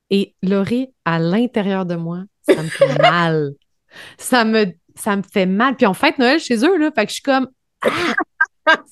[0.10, 3.54] Et Laurie, à l'intérieur de moi, ça me fait mal.
[4.18, 5.76] Ça me, ça me fait mal.
[5.76, 6.92] Puis on fête Noël chez eux, là.
[6.94, 7.50] Fait que je suis comme,
[7.82, 7.90] ah,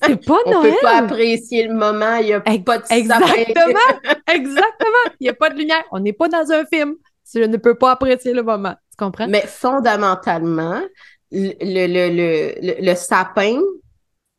[0.01, 0.57] c'est pas Noël.
[0.57, 2.15] On peut pas apprécier le moment.
[2.17, 3.79] Il n'y a pas de Exactement.
[4.33, 5.05] Exactement.
[5.19, 5.83] Il n'y a pas de lumière.
[5.91, 6.95] On n'est pas dans un film.
[7.23, 8.75] Si je ne peux pas apprécier le moment.
[8.91, 9.27] Tu comprends?
[9.27, 10.81] Mais fondamentalement,
[11.31, 13.59] le, le, le, le sapin,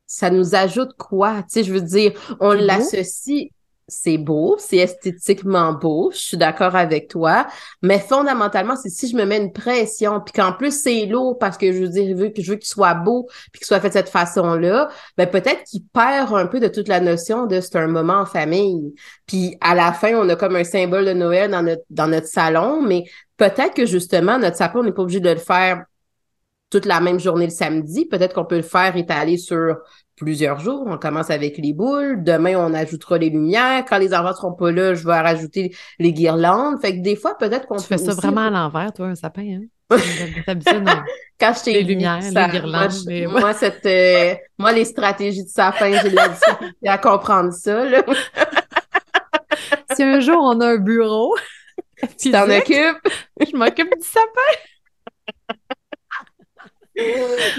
[0.07, 1.43] ça nous ajoute quoi?
[1.43, 3.49] Tu sais, je veux dire, on l'associe
[3.89, 7.47] c'est beau, c'est esthétiquement beau, je suis d'accord avec toi,
[7.83, 11.57] mais fondamentalement, c'est si je me mets une pression, puis qu'en plus c'est lourd parce
[11.57, 14.09] que je veux dire, je veux, qu'il soit beau, puis qu'il soit fait de cette
[14.09, 18.21] façon-là, ben peut-être qu'il perd un peu de toute la notion de c'est un moment
[18.21, 18.95] en famille.
[19.27, 22.27] Puis à la fin, on a comme un symbole de Noël dans notre, dans notre
[22.27, 23.05] salon, mais
[23.37, 25.85] peut-être que justement, notre sapin, on n'est pas obligé de le faire
[26.71, 28.07] toute la même journée le samedi.
[28.07, 29.77] Peut-être qu'on peut le faire étaler sur
[30.17, 30.85] plusieurs jours.
[30.87, 32.23] On commence avec les boules.
[32.25, 33.85] Demain, on ajoutera les lumières.
[33.89, 36.81] Quand les enfants seront pas là, je vais rajouter les guirlandes.
[36.81, 39.43] Fait que des fois, peut-être qu'on Tu fais ça vraiment à l'envers, toi, un sapin,
[39.43, 39.67] hein?
[41.39, 42.93] Quand je t'ai les lumières, les guirlandes.
[43.31, 47.85] Moi, cette, euh, moi, les stratégies de sapin, j'ai de la difficulté à comprendre ça.
[47.85, 48.03] Là.
[49.95, 51.37] si un jour on a un bureau,
[52.19, 52.99] tu t'en occupes,
[53.41, 54.59] je m'occupe du sapin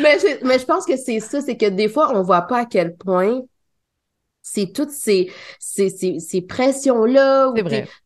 [0.02, 2.60] mais, je, mais je pense que c'est ça, c'est que des fois, on voit pas
[2.60, 3.42] à quel point
[4.50, 5.30] c'est toutes ces,
[5.60, 7.54] ces, ces, ces pressions-là, ou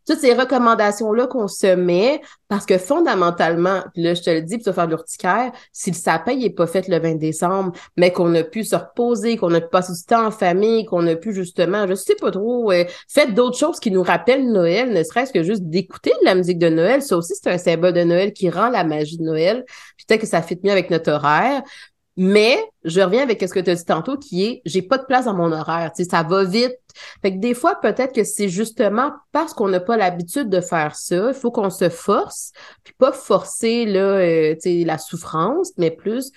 [0.07, 4.63] toutes ces recommandations-là qu'on se met, parce que fondamentalement, là, je te le dis, puis
[4.63, 8.11] tu vas faire de l'urticaire, si le sapin n'est pas fait le 20 décembre, mais
[8.11, 11.15] qu'on a pu se reposer, qu'on a pu passer du temps en famille, qu'on a
[11.15, 15.03] pu justement, je sais pas trop, euh, faire d'autres choses qui nous rappellent Noël, ne
[15.03, 18.03] serait-ce que juste d'écouter de la musique de Noël, ça aussi, c'est un symbole de
[18.03, 19.63] Noël qui rend la magie de Noël.
[20.07, 21.61] Peut-être que ça fit mieux avec notre horaire.
[22.23, 25.05] Mais je reviens avec ce que tu as dit tantôt, qui est j'ai pas de
[25.05, 25.91] place dans mon horaire.
[25.91, 26.77] Tu ça va vite.
[27.23, 30.95] Fait que des fois, peut-être que c'est justement parce qu'on n'a pas l'habitude de faire
[30.95, 31.29] ça.
[31.29, 32.51] Il faut qu'on se force,
[32.83, 36.31] puis pas forcer là, euh, la souffrance, mais plus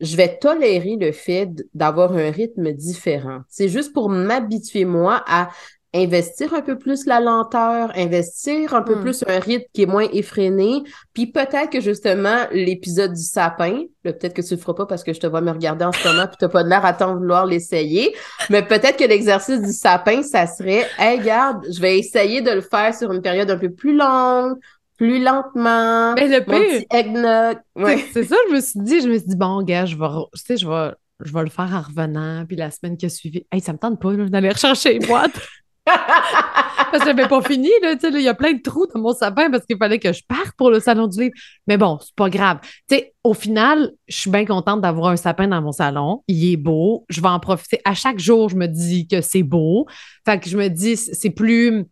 [0.00, 3.40] je vais tolérer le fait d'avoir un rythme différent.
[3.48, 5.48] C'est juste pour m'habituer, moi, à
[5.94, 9.00] investir un peu plus la lenteur, investir un peu hmm.
[9.00, 14.34] plus un rythme qui est moins effréné, puis peut-être que justement l'épisode du sapin, peut-être
[14.34, 16.26] que tu le feras pas parce que je te vois me regarder en ce moment
[16.26, 18.14] puis t'as pas de l'air à t'en vouloir l'essayer,
[18.50, 22.60] mais peut-être que l'exercice du sapin, ça serait, hey, regarde, je vais essayer de le
[22.60, 24.58] faire sur une période un peu plus longue,
[24.96, 26.14] plus lentement.
[26.14, 28.04] Mais le pire, ouais.
[28.12, 30.42] c'est ça, je me suis dit, je me suis dit, bon, gars, je vais, tu
[30.44, 33.46] sais, je vais, je vais le faire en revenant, puis la semaine qui a suivi,
[33.52, 35.40] hey, ça me tente pas d'aller rechercher les boîtes.
[35.84, 39.50] Parce que j'avais pas fini, là, il y a plein de trous dans mon sapin
[39.50, 41.34] parce qu'il fallait que je parte pour le salon du livre.
[41.66, 42.58] Mais bon, c'est pas grave.
[42.88, 46.22] Tu sais, au final, je suis bien contente d'avoir un sapin dans mon salon.
[46.28, 47.04] Il est beau.
[47.08, 47.80] Je vais en profiter.
[47.84, 49.86] À chaque jour, je me dis que c'est beau.
[50.24, 51.84] Fait que je me dis, c'est plus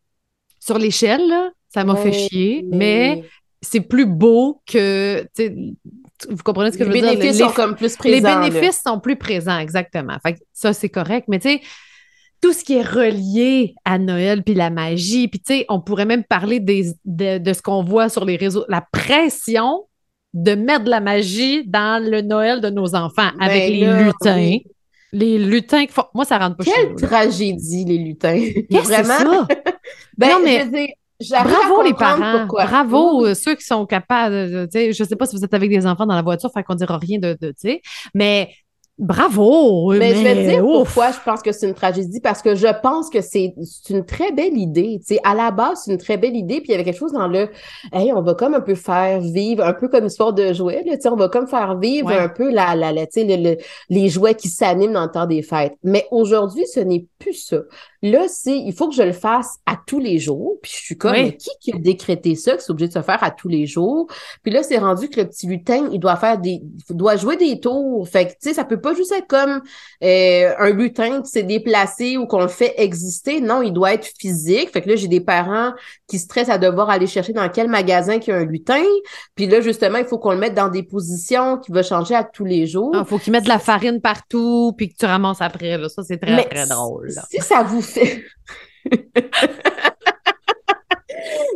[0.59, 1.33] sur l'échelle,
[1.69, 3.25] ça m'a fait chier, mais
[3.61, 5.27] c'est plus beau que,
[6.29, 7.11] vous comprenez ce que je veux dire?
[7.11, 8.41] Les bénéfices sont comme plus présents.
[8.41, 10.17] Les bénéfices sont plus présents, exactement.
[10.23, 11.27] Fait que ça, c'est correct.
[11.29, 11.61] Mais tu sais,
[12.43, 16.05] tout ce qui est relié à Noël, puis la magie, puis tu sais, on pourrait
[16.05, 19.87] même parler des, de, ce qu'on voit sur les réseaux, la pression
[20.35, 24.59] de mettre de la magie dans le Noël de nos enfants ben avec les lutins.
[25.13, 26.07] Les lutins qui font...
[26.15, 28.41] Moi, ça rentre pas Quelle tragédie, les lutins.
[28.71, 29.47] Qu'est-ce que c'est ça?
[30.19, 30.97] ben, non, mais...
[31.31, 35.45] Bravo les parents, bravo euh, ceux qui sont capables, de, je sais pas si vous
[35.45, 37.83] êtes avec des enfants dans la voiture, fait qu'on dira rien de, de tu sais,
[38.13, 38.51] mais
[39.03, 39.93] Bravo!
[39.95, 42.69] Mais, je vais te dire pourquoi je pense que c'est une tragédie, parce que je
[42.83, 43.53] pense que c'est
[43.91, 45.01] une très belle idée.
[45.01, 47.01] Tu sais, à la base, c'est une très belle idée, puis il y avait quelque
[47.01, 47.49] chose dans le
[47.93, 50.95] Hey, on va comme un peu faire vivre, un peu comme histoire de jouets, là,
[50.95, 53.59] tu sais, on va comme faire vivre un peu la, la, la tu sais,
[53.91, 55.75] les jouets qui s'animent dans le temps des fêtes.
[55.83, 57.59] Mais aujourd'hui, ce n'est plus ça.
[58.03, 60.59] Là, c'est il faut que je le fasse à tous les jours.
[60.61, 63.03] Puis je suis comme, mais qui qui a décrété ça, que c'est obligé de se
[63.03, 64.09] faire à tous les jours?
[64.43, 66.63] Puis là, c'est rendu que le petit lutin, il doit faire des.
[66.91, 68.09] Il doit jouer des tours.
[68.09, 69.63] Fait que, tu sais, ça peut pas juste être comme
[70.03, 73.41] euh, un lutin qui s'est déplacé ou qu'on le fait exister.
[73.41, 74.71] Non, il doit être physique.
[74.73, 75.73] Fait que là, j'ai des parents
[76.09, 78.83] qui stressent à devoir aller chercher dans quel magasin qu'il y a un lutin.
[79.37, 82.25] Puis là, justement, il faut qu'on le mette dans des positions qui va changer à
[82.25, 82.91] tous les jours.
[82.95, 85.79] Il ah, faut qu'il mette de la farine partout, puis que tu ramasses après.
[85.79, 85.89] Là.
[85.89, 87.11] Ça, c'est très, très drôle.
[87.31, 88.25] Si ça vous fait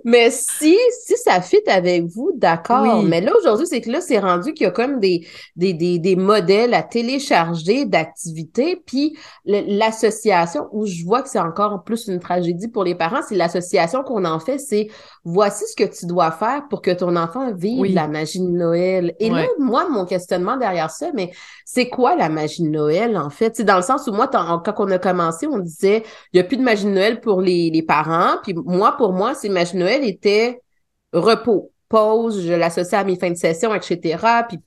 [0.05, 3.03] Mais si, si ça fit avec vous, d'accord.
[3.03, 5.99] Mais là, aujourd'hui, c'est que là, c'est rendu qu'il y a comme des, des, des,
[5.99, 8.83] des modèles à télécharger d'activités.
[8.87, 13.35] Puis l'association, où je vois que c'est encore plus une tragédie pour les parents, c'est
[13.35, 14.89] l'association qu'on en fait, c'est
[15.25, 19.15] voici ce que tu dois faire pour que ton enfant vive la magie de Noël.
[19.19, 21.33] Et là, moi, mon questionnement derrière ça, mais
[21.65, 23.57] c'est quoi la magie de Noël, en fait?
[23.57, 26.45] C'est dans le sens où moi, quand on a commencé, on disait, il n'y a
[26.45, 28.37] plus de magie de Noël pour les, les parents.
[28.43, 30.61] Puis moi, pour moi, c'est magie de Noël était
[31.13, 34.19] repos, pause, je l'associe à mes fins de session, etc.
[34.49, 34.59] Puis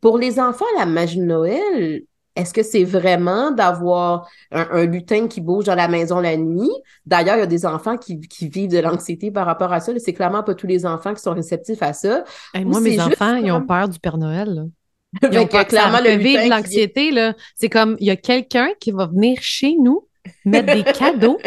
[0.00, 2.02] pour les enfants, la magie de Noël,
[2.34, 6.70] est-ce que c'est vraiment d'avoir un, lutin qui bouge dans la maison la nuit?
[7.04, 9.92] D'ailleurs, il y a des enfants qui, vivent de l'anxiété par rapport à ça.
[9.98, 12.24] C'est clairement pas tous les enfants qui sont réceptifs à ça.
[12.54, 14.68] moi, mes enfants, ils ont peur du Père Noël.
[15.30, 17.10] Ils ont peur clairement le vivre l'anxiété.
[17.54, 20.08] C'est comme, il y a quelqu'un qui va venir chez nous
[20.44, 21.38] mettre des cadeaux.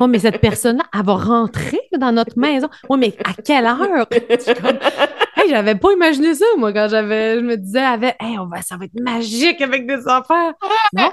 [0.00, 2.68] Oh, mais cette personne-là, elle va rentrer dans notre maison.
[2.88, 4.06] Oh, mais à quelle heure?
[4.10, 8.62] hey, j'avais pas imaginé ça, moi, quand j'avais, je me disais, avec, hey, on va,
[8.62, 10.52] ça va être magique avec des enfants.
[10.92, 11.10] Non?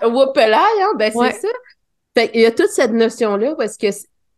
[0.54, 0.94] hein?
[0.98, 1.48] Ben, c'est ça.
[2.18, 3.88] Fait, il y a toute cette notion-là parce que,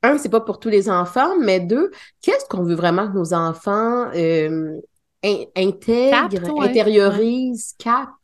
[0.03, 3.33] un, c'est pas pour tous les enfants, mais deux, qu'est-ce qu'on veut vraiment que nos
[3.33, 4.79] enfants euh,
[5.23, 8.20] intègrent, intériorisent, captent?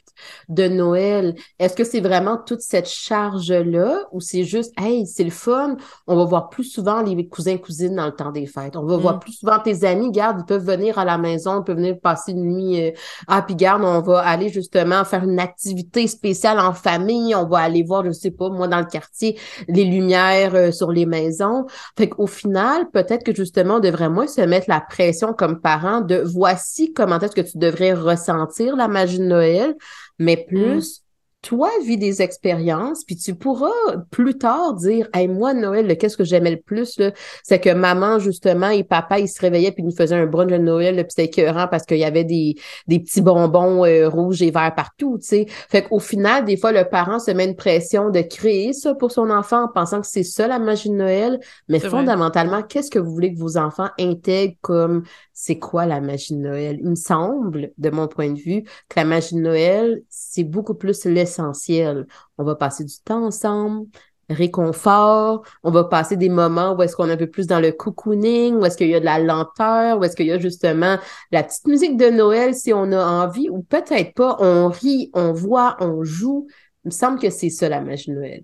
[0.49, 1.36] De Noël?
[1.60, 5.77] Est-ce que c'est vraiment toute cette charge-là ou c'est juste, hey, c'est le fun,
[6.08, 8.75] on va voir plus souvent les cousins, cousines dans le temps des fêtes.
[8.75, 9.19] On va voir mm.
[9.19, 12.32] plus souvent tes amis, garde, ils peuvent venir à la maison, ils peuvent venir passer
[12.32, 12.88] une nuit.
[12.88, 12.91] Euh,
[13.27, 17.60] ah, puis garde, on va aller justement faire une activité spéciale en famille, on va
[17.60, 21.65] aller voir, je sais pas, moi, dans le quartier, les lumières euh, sur les maisons.
[21.97, 26.01] Fait qu'au final, peut-être que justement, on devrait moins se mettre la pression comme parent
[26.01, 29.75] de voici comment est-ce que tu devrais ressentir la magie de Noël
[30.17, 30.45] mais mm.
[30.47, 31.03] plus
[31.41, 33.69] toi, vis des expériences, puis tu pourras
[34.10, 37.00] plus tard dire Hey, moi, Noël, qu'est-ce que j'aimais le plus?
[37.43, 40.52] C'est que maman, justement, et papa, ils se réveillaient puis ils nous faisaient un brunch
[40.52, 42.56] de Noël, puis c'était écœurant parce qu'il y avait des,
[42.88, 45.45] des petits bonbons euh, rouges et verts partout, tu sais.
[45.47, 49.12] Fait qu'au final, des fois, le parent se met une pression de créer ça pour
[49.12, 51.39] son enfant en pensant que c'est ça la magie de Noël.
[51.69, 56.34] Mais fondamentalement, qu'est-ce que vous voulez que vos enfants intègrent comme c'est quoi la magie
[56.34, 56.80] de Noël?
[56.82, 60.73] Il me semble, de mon point de vue, que la magie de Noël, c'est beaucoup
[60.73, 61.06] plus
[61.39, 63.88] On va passer du temps ensemble,
[64.30, 67.71] réconfort, on va passer des moments où est-ce qu'on est un peu plus dans le
[67.71, 70.97] cocooning, où est-ce qu'il y a de la lenteur, où est-ce qu'il y a justement
[71.32, 75.32] la petite musique de Noël si on a envie, ou peut-être pas, on rit, on
[75.32, 76.47] voit, on joue.
[76.84, 78.43] Il me semble que c'est ça la magie de Noël.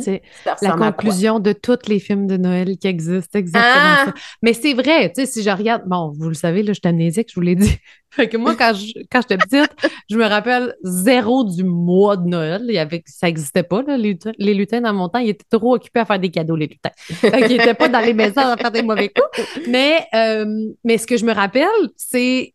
[0.00, 0.22] C'est
[0.62, 4.04] la conclusion de tous les films de Noël qui existent, exactement ah!
[4.06, 4.14] ça.
[4.42, 6.88] Mais c'est vrai, tu sais, si je regarde, bon, vous le savez, là, je suis
[6.88, 7.76] amnésique, je vous l'ai dit.
[8.10, 9.70] Fait que moi, quand je, quand j'étais petite,
[10.10, 12.62] je me rappelle zéro du mois de Noël.
[12.68, 15.18] Il y avait, ça n'existait pas, là, les, les, lutins dans mon temps.
[15.18, 16.90] Ils étaient trop occupés à faire des cadeaux, les lutins.
[16.98, 19.46] Fait qu'ils n'étaient pas dans les maisons à faire des mauvais coups.
[19.68, 20.46] Mais, euh,
[20.84, 22.52] mais ce que je me rappelle, c'est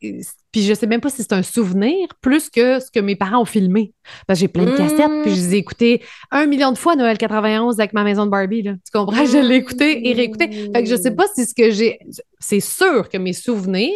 [0.55, 3.41] puis je sais même pas si c'est un souvenir plus que ce que mes parents
[3.41, 3.93] ont filmé.
[4.25, 6.95] Parce que j'ai plein de cassettes, puis je les ai écoutées un million de fois
[6.95, 8.61] Noël 91 avec ma maison de Barbie.
[8.61, 8.71] Là.
[8.71, 9.25] Tu comprends?
[9.25, 10.47] Je l'ai écouté et réécouté.
[10.73, 11.99] Fait que je sais pas si ce que j'ai.
[12.39, 13.91] C'est sûr que mes souvenirs,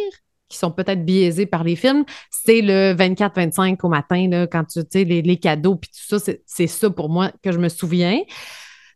[0.50, 4.80] qui sont peut-être biaisés par les films, c'est le 24-25 au matin, là, quand tu
[4.90, 8.18] sais, les, les cadeaux, puis tout ça, c'est ça pour moi que je me souviens.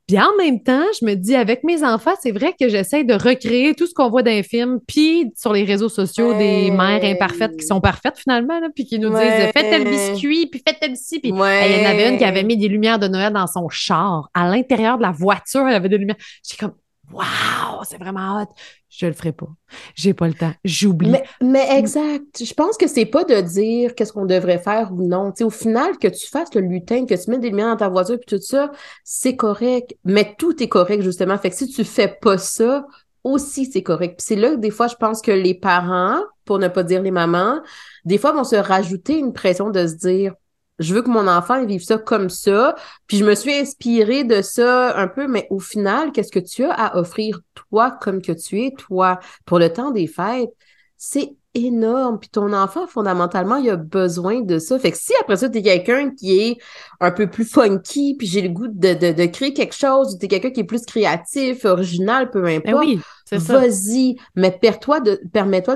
[0.06, 3.14] Puis en même temps, je me dis, avec mes enfants, c'est vrai que j'essaie de
[3.14, 7.02] recréer tout ce qu'on voit dans les films, puis sur les réseaux sociaux, des mères
[7.02, 10.94] imparfaites qui sont parfaites finalement, puis qui nous disent faites tel biscuit, puis faites tel
[10.96, 11.20] ci.
[11.20, 13.70] Puis il y en avait une qui avait mis des lumières de Noël dans son
[13.70, 14.28] char.
[14.34, 16.16] À l'intérieur de la voiture, elle avait des lumières.
[16.46, 16.74] J'ai comme,
[17.12, 18.48] Waouh, c'est vraiment hot.
[18.96, 19.48] Je le ferai pas.
[19.96, 20.52] J'ai pas le temps.
[20.64, 21.14] J'oublie.
[21.42, 22.44] Mais, exact.
[22.44, 25.32] Je pense que c'est pas de dire qu'est-ce qu'on devrait faire ou non.
[25.40, 28.18] au final, que tu fasses le lutin, que tu mettes des lumières dans ta voiture
[28.18, 28.70] puis tout ça,
[29.02, 29.96] c'est correct.
[30.04, 31.36] Mais tout est correct, justement.
[31.38, 32.86] Fait que si tu fais pas ça,
[33.24, 34.18] aussi c'est correct.
[34.18, 37.02] Puis c'est là que des fois, je pense que les parents, pour ne pas dire
[37.02, 37.60] les mamans,
[38.04, 40.34] des fois vont se rajouter une pression de se dire
[40.78, 42.74] je veux que mon enfant vive ça comme ça.
[43.06, 46.64] Puis je me suis inspirée de ça un peu, mais au final, qu'est-ce que tu
[46.64, 50.50] as à offrir toi comme que tu es, toi, pour le temps des fêtes?
[50.96, 52.18] C'est énorme.
[52.18, 54.78] Puis ton enfant, fondamentalement, il a besoin de ça.
[54.78, 56.58] Fait que si après ça, tu es quelqu'un qui est
[57.00, 60.18] un peu plus funky, puis j'ai le goût de, de, de créer quelque chose, ou
[60.18, 63.00] tu es quelqu'un qui est plus créatif, original, peu ben importe, oui,
[63.32, 65.00] vas-y, mais permets-toi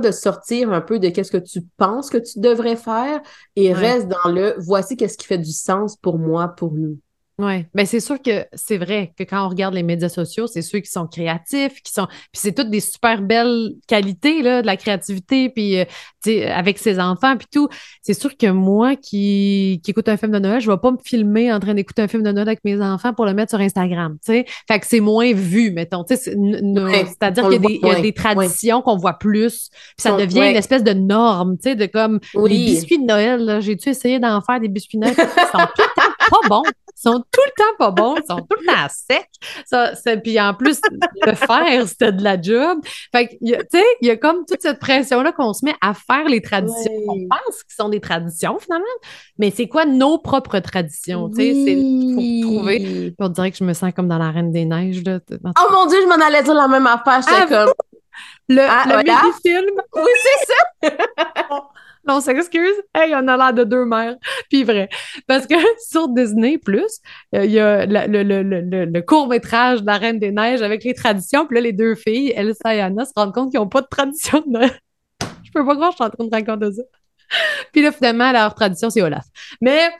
[0.01, 3.21] de, de sortir un peu de qu'est-ce que tu penses que tu devrais faire
[3.57, 6.99] et reste dans le voici qu'est-ce qui fait du sens pour moi, pour nous.
[7.41, 10.61] Oui, bien c'est sûr que c'est vrai que quand on regarde les médias sociaux, c'est
[10.61, 12.07] ceux qui sont créatifs, qui sont.
[12.07, 15.85] Puis c'est toutes des super belles qualités, là, de la créativité, puis euh,
[16.53, 17.69] avec ses enfants, puis tout.
[18.03, 20.91] C'est sûr que moi qui, qui écoute un film de Noël, je ne vais pas
[20.91, 23.51] me filmer en train d'écouter un film de Noël avec mes enfants pour le mettre
[23.51, 24.45] sur Instagram, tu sais.
[24.67, 26.05] Fait que c'est moins vu, mettons.
[26.09, 30.93] C'est-à-dire qu'il y, a des traditions qu'on voit plus, puis ça devient une espèce de
[30.93, 34.99] norme, tu sais, de comme les biscuits de Noël, j'ai-tu essayé d'en faire des biscuits
[34.99, 35.15] de Noël?
[35.17, 36.63] Ils sont tout pas bons
[37.01, 39.29] sont tout le temps pas bons, ils sont tout le temps secs.
[39.67, 40.81] Ça, puis en plus,
[41.25, 42.79] le faire, c'était de la job.
[43.13, 45.95] Fait que, tu sais, il y a comme toute cette pression-là qu'on se met à
[45.95, 46.93] faire les traditions.
[47.07, 48.87] On pense qu'ils sont des traditions, finalement.
[49.39, 51.29] Mais c'est quoi nos propres traditions?
[51.31, 53.15] Tu sais, il faut trouver.
[53.19, 55.03] On dirait que je me sens comme dans la Reine des Neiges.
[55.05, 55.21] Là.
[55.31, 57.21] Oh mon Dieu, je m'en allais dire la même affaire.
[57.23, 57.73] J'étais ah, comme.
[58.49, 59.81] Le, ah, le mini-film.
[59.95, 61.69] Oui, c'est ça.
[62.09, 62.75] on s'excuse.
[62.95, 64.17] Hey, on a l'air de deux mères.
[64.51, 64.89] Puis vrai.
[65.27, 65.55] Parce que
[65.89, 67.01] sur Disney, plus,
[67.35, 71.47] euh, il y a le, court-métrage de La Reine des Neiges avec les traditions.
[71.47, 73.89] Puis là, les deux filles, Elsa et Anna, se rendent compte qu'ils n'ont pas de
[73.91, 74.61] tradition de
[75.45, 76.83] Je peux pas croire que je suis en train de raconter ça.
[77.73, 79.25] Puis là, finalement, leur tradition, c'est Olaf.
[79.61, 79.91] Mais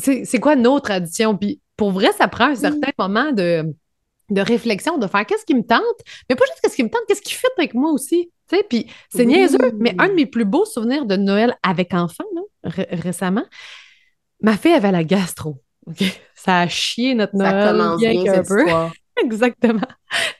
[0.00, 1.36] c'est quoi nos traditions?
[1.36, 3.64] Puis pour vrai, ça prend un certain moment de,
[4.30, 5.80] de réflexion, de faire qu'est-ce qui me tente,
[6.28, 8.30] mais pas juste qu'est-ce qui me tente, qu'est-ce qui fait avec moi aussi?
[8.68, 12.24] Puis c'est niaiseux, mais un de mes plus beaux souvenirs de Noël avec enfant,
[12.62, 13.44] récemment,
[14.40, 15.62] ma fille avait la gastro.
[16.34, 18.64] Ça a chié notre Noël bien, peu.
[19.22, 19.80] Exactement.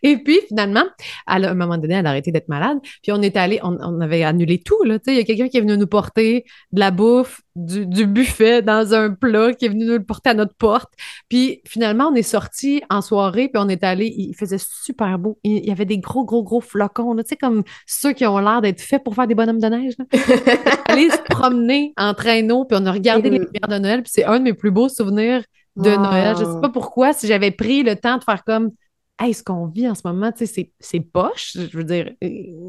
[0.03, 0.85] Et puis, finalement,
[1.27, 2.79] à un moment donné, elle a arrêté d'être malade.
[3.03, 4.83] Puis, on est allé, on, avait annulé tout.
[4.85, 8.63] Là, il y a quelqu'un qui est venu nous porter de la bouffe, du, buffet
[8.63, 10.93] dans un plat, qui est venu nous le porter à notre porte.
[11.29, 15.39] Puis, finalement, on est sorti en soirée, puis on est allé, il faisait super beau.
[15.45, 18.61] Il, y avait des gros, gros, gros flocons, tu sais, comme ceux qui ont l'air
[18.63, 19.95] d'être faits pour faire des bonhommes de neige.
[20.87, 24.25] aller se promener en traîneau, puis on a regardé les lumières de Noël, puis c'est
[24.25, 25.43] un de mes plus beaux souvenirs
[25.77, 26.37] de Noël.
[26.39, 28.71] Je ne sais pas pourquoi, si j'avais pris le temps de faire comme
[29.19, 31.53] Hey, ce qu'on vit en ce moment, c'est poche.
[31.55, 32.29] Je veux dire, euh,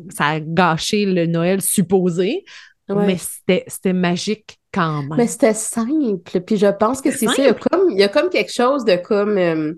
[0.10, 2.44] ça a gâché le Noël supposé,
[2.90, 5.18] mais c'était magique quand même.
[5.18, 6.42] Mais c'était simple.
[6.42, 7.34] Puis je pense que c'est ça.
[7.38, 9.74] Il y, a comme, il y a comme quelque chose de comme euh,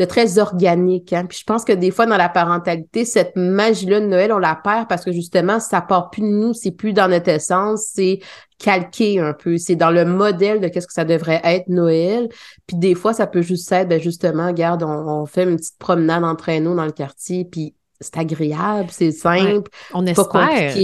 [0.00, 1.12] de très organique.
[1.12, 1.26] Hein?
[1.26, 4.54] Puis je pense que des fois, dans la parentalité, cette magie-là de Noël, on la
[4.54, 8.20] perd parce que justement, ça part plus de nous, c'est plus dans notre essence, c'est
[8.58, 9.58] calqué un peu.
[9.58, 12.30] C'est dans le modèle de qu'est-ce que ça devrait être Noël.
[12.66, 16.24] Puis des fois, ça peut juste être, ben justement, regarde, on, fait une petite promenade
[16.24, 19.70] en traîneau dans le quartier, puis c'est agréable, c'est simple.
[19.92, 20.74] On espère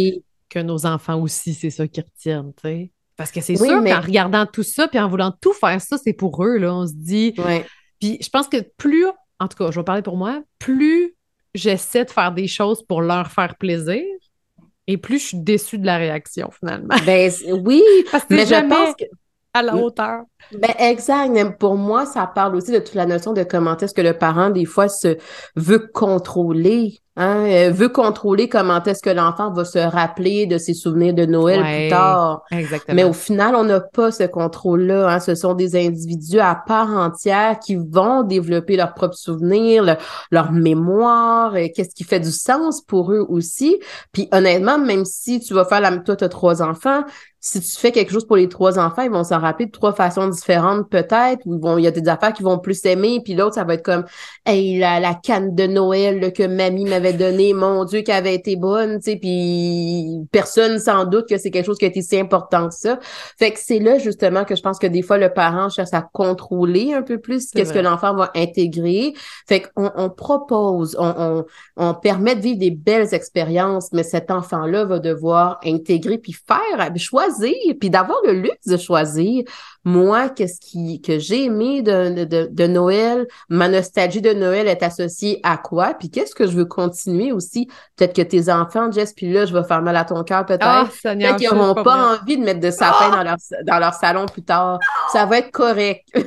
[0.51, 2.93] que nos enfants aussi, c'est ça qui retiennent, tu sais.
[3.17, 6.12] Parce que c'est sûr qu'en regardant tout ça, puis en voulant tout faire ça, c'est
[6.12, 6.75] pour eux, là.
[6.75, 7.35] On se dit.
[8.01, 9.07] Puis je pense que plus,
[9.41, 11.15] en tout cas, je vais parler pour moi, plus
[11.55, 14.03] j'essaie de faire des choses pour leur faire plaisir,
[14.87, 16.95] et plus je suis déçue de la réaction, finalement.
[17.05, 17.31] Ben
[17.65, 19.05] oui, Parce que mais je pense que
[19.57, 20.23] à la hauteur.
[20.53, 21.59] Ben exact.
[21.59, 24.51] Pour moi, ça parle aussi de toute la notion de comment est-ce que le parent,
[24.51, 25.17] des fois, se
[25.57, 30.75] veut contrôler Hein, elle veut contrôler comment est-ce que l'enfant va se rappeler de ses
[30.75, 32.43] souvenirs de Noël plus tard.
[32.51, 32.95] Exactement.
[32.95, 35.09] Mais au final, on n'a pas ce contrôle-là.
[35.09, 35.21] Hein.
[35.21, 39.97] Ce sont des individus à part entière qui vont développer leurs propres souvenirs,
[40.31, 43.81] leur mémoire, qu'est-ce qui fait du sens pour eux aussi.
[44.12, 45.97] Puis honnêtement, même si tu vas faire la...
[45.97, 47.03] Toi, tu as trois enfants,
[47.47, 49.93] si tu fais quelque chose pour les trois enfants, ils vont s'en rappeler de trois
[49.93, 53.35] façons différentes peut-être, ou vont, il y a des affaires qu'ils vont plus aimer, puis
[53.35, 54.05] l'autre, ça va être comme,
[54.45, 58.57] hey, la, la canne de Noël que mamie m'avait donnée, mon Dieu, qui avait été
[58.57, 62.19] bonne, tu sais, puis personne sans doute que c'est quelque chose qui a été si
[62.19, 62.99] important que ça.
[63.39, 66.03] Fait que c'est là, justement, que je pense que des fois, le parent cherche à
[66.03, 69.15] contrôler un peu plus qu'est-ce que l'enfant va intégrer.
[69.47, 71.45] Fait qu'on on propose, on, on,
[71.77, 76.91] on permet de vivre des belles expériences, mais cet enfant-là va devoir intégrer puis faire,
[76.97, 77.36] choisir
[77.78, 79.45] puis d'avoir le luxe de choisir.
[79.84, 84.82] Moi, qu'est-ce qui que j'ai aimé de, de, de, Noël, ma nostalgie de Noël est
[84.82, 87.68] associée à quoi, puis qu'est-ce que je veux continuer aussi?
[87.97, 90.87] Peut-être que tes enfants, Jess, puis là, je vais faire mal à ton cœur peut-être.
[90.87, 94.26] Oh, peut-être qu'ils n'auront pas, envie de mettre de sapin dans, leur, dans leur salon
[94.26, 94.78] plus tard.
[95.12, 96.05] Ça va être correct.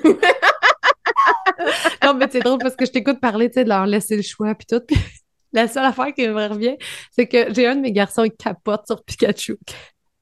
[2.03, 4.22] non, mais c'est drôle parce que je t'écoute parler, tu sais, de leur laisser le
[4.22, 4.82] choix, puis tout.
[5.53, 6.78] la seule affaire qui me revient,
[7.12, 9.57] c'est que j'ai un de mes garçons qui capote sur Pikachu.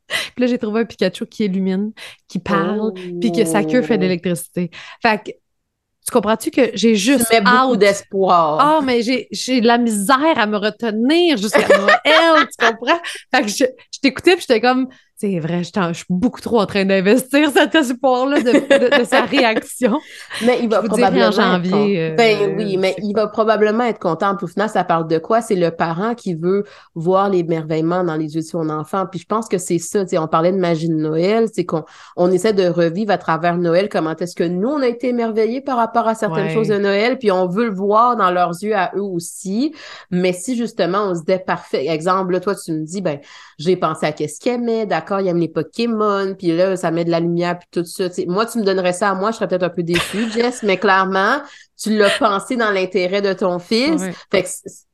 [0.36, 1.92] Puis là, j'ai trouvé un Pikachu qui illumine,
[2.28, 4.08] qui parle, puis que sa queue fait de oh.
[4.08, 4.72] l'électricité.
[5.02, 7.28] Fait que, tu comprends-tu que j'ai juste.
[7.30, 8.60] Tu beaucoup d'espoir.
[8.62, 13.00] Ah, mais j'ai de la misère à me retenir jusqu'à Noël, tu comprends?
[13.34, 14.88] Fait que je, je t'écoutais, puis j'étais comme,
[15.20, 20.00] c'est vrai, je, suis beaucoup trop en train d'investir cet espoir-là de, sa réaction.
[20.46, 22.12] Mais il va probablement en janvier.
[22.12, 24.36] Euh, ben oui, mais il va probablement être content.
[24.40, 25.42] Au final, ça parle de quoi?
[25.42, 29.06] C'est le parent qui veut voir l'émerveillement dans les yeux de son enfant.
[29.10, 30.04] Puis je pense que c'est ça.
[30.14, 31.84] On parlait de magie de Noël, c'est qu'on
[32.16, 35.62] on essaie de revivre à travers Noël comment est-ce que nous, on a été émerveillés
[35.62, 38.76] par rapport à certaines choses de Noël, puis on veut le voir dans leurs yeux
[38.76, 39.74] à eux aussi.
[40.12, 43.20] Mais si justement on se dit parfait, exemple, là, toi, tu me dis, ben,
[43.58, 47.06] j'ai pensé à qu'est-ce qu'il aimait, d'accord, il aime les Pokémon, puis là, ça met
[47.06, 48.06] de la lumière, puis tout ça.
[48.28, 50.78] moi, tu me donnerais ça à moi, je serais peut-être un peu déçue, Jess, mais
[50.78, 51.38] clairement,
[51.78, 54.02] tu l'as pensé dans l'intérêt de ton fils.
[54.32, 54.48] Fait que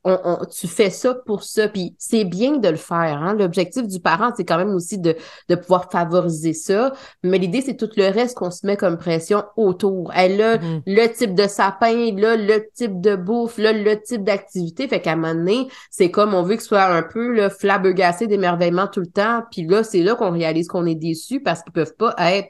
[0.06, 3.22] on, tu fais ça pour ça, puis c'est bien de le faire.
[3.24, 3.36] Hein?
[3.36, 5.16] L'objectif du parent, c'est quand même aussi de,
[5.48, 6.92] de pouvoir favoriser ça.
[7.24, 10.12] Mais l'idée, c'est tout le reste qu'on se met comme pression autour.
[10.14, 10.82] Elle a mm-hmm.
[10.86, 14.90] le type de sapin, là, le type de bouffe, là, le type d'activité.
[14.90, 17.48] Fait qu'à un moment donné, c'est comme on veut que ce soit un peu le
[17.48, 19.44] flabbergassé d'émerveillement tout le temps.
[19.52, 22.50] Puis là, c'est là qu'on réalise qu'on est déçu parce qu'ils peuvent pas être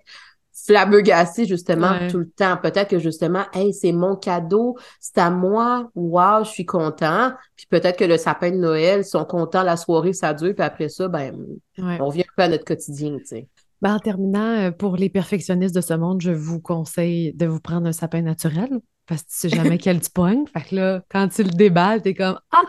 [0.66, 2.58] flabbergassé justement tout le temps.
[2.58, 7.32] Peut-être que justement, hey, c'est mon cadeau, c'est à moi, wow, je suis content.
[7.56, 10.64] Puis peut-être que le sapin de Noël, ils sont contents, la soirée, ça dure, puis
[10.64, 11.36] après ça, ben,
[11.78, 13.48] on revient un peu à notre quotidien, tu sais.
[13.82, 17.60] Ben, en terminant, euh, pour les perfectionnistes de ce monde, je vous conseille de vous
[17.60, 18.70] prendre un sapin naturel
[19.08, 20.46] parce que tu sais jamais quel tu pognes.
[20.48, 22.62] Fait que là, quand tu le déballes, t'es comme Ah!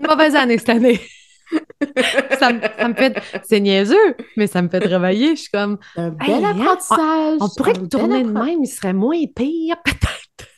[0.08, 1.00] Mauvaise année cette année!
[2.38, 3.18] Ça, me, ça, me, fait.
[3.44, 5.36] C'est niaiseux, mais ça me fait travailler.
[5.36, 5.78] Je suis comme.
[5.96, 7.38] Un bel apprentissage.
[7.40, 10.50] On, pourrait tourner de même, il serait moins pire, peut-être.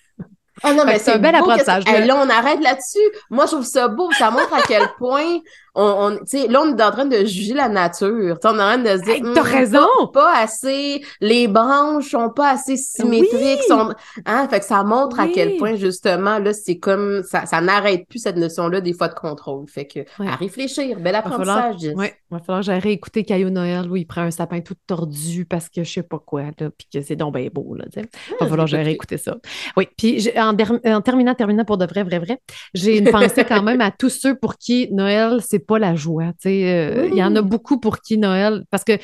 [0.62, 1.84] Ah non, mais c'est un bel apprentissage.
[1.84, 2.98] là, on arrête là-dessus.
[3.30, 4.10] Moi, je trouve ça beau.
[4.12, 5.38] Ça montre à quel point
[5.78, 8.36] on, là, on est en train de juger la nature.
[8.44, 12.30] on est en train de se dire, t'as hum, raison, pas, assez, les branches sont
[12.30, 13.94] pas assez symétriques, sont,
[14.26, 18.08] hein, fait que ça montre à quel point justement là, c'est comme ça, ça n'arrête
[18.08, 19.68] plus cette notion-là des fois de contrôle.
[19.68, 21.92] Fait que à réfléchir, bel apprentissage.
[21.94, 24.74] Oui, il va falloir que j'aille réécouter Caillou Noël où il prend un sapin tout
[24.86, 27.84] tordu parce que je sais pas quoi là, puis que c'est donc bien beau là.
[27.94, 28.08] Il va
[28.40, 29.36] ah, falloir que j'aille réécouter ça.
[29.76, 32.40] Oui, puis en, en terminant, terminant pour de vrai, vrai, vrai,
[32.74, 36.32] j'ai une pensée quand même à tous ceux pour qui Noël c'est pas la joie.
[36.32, 38.98] Tu sais, euh, il y en a beaucoup pour qui Noël, parce que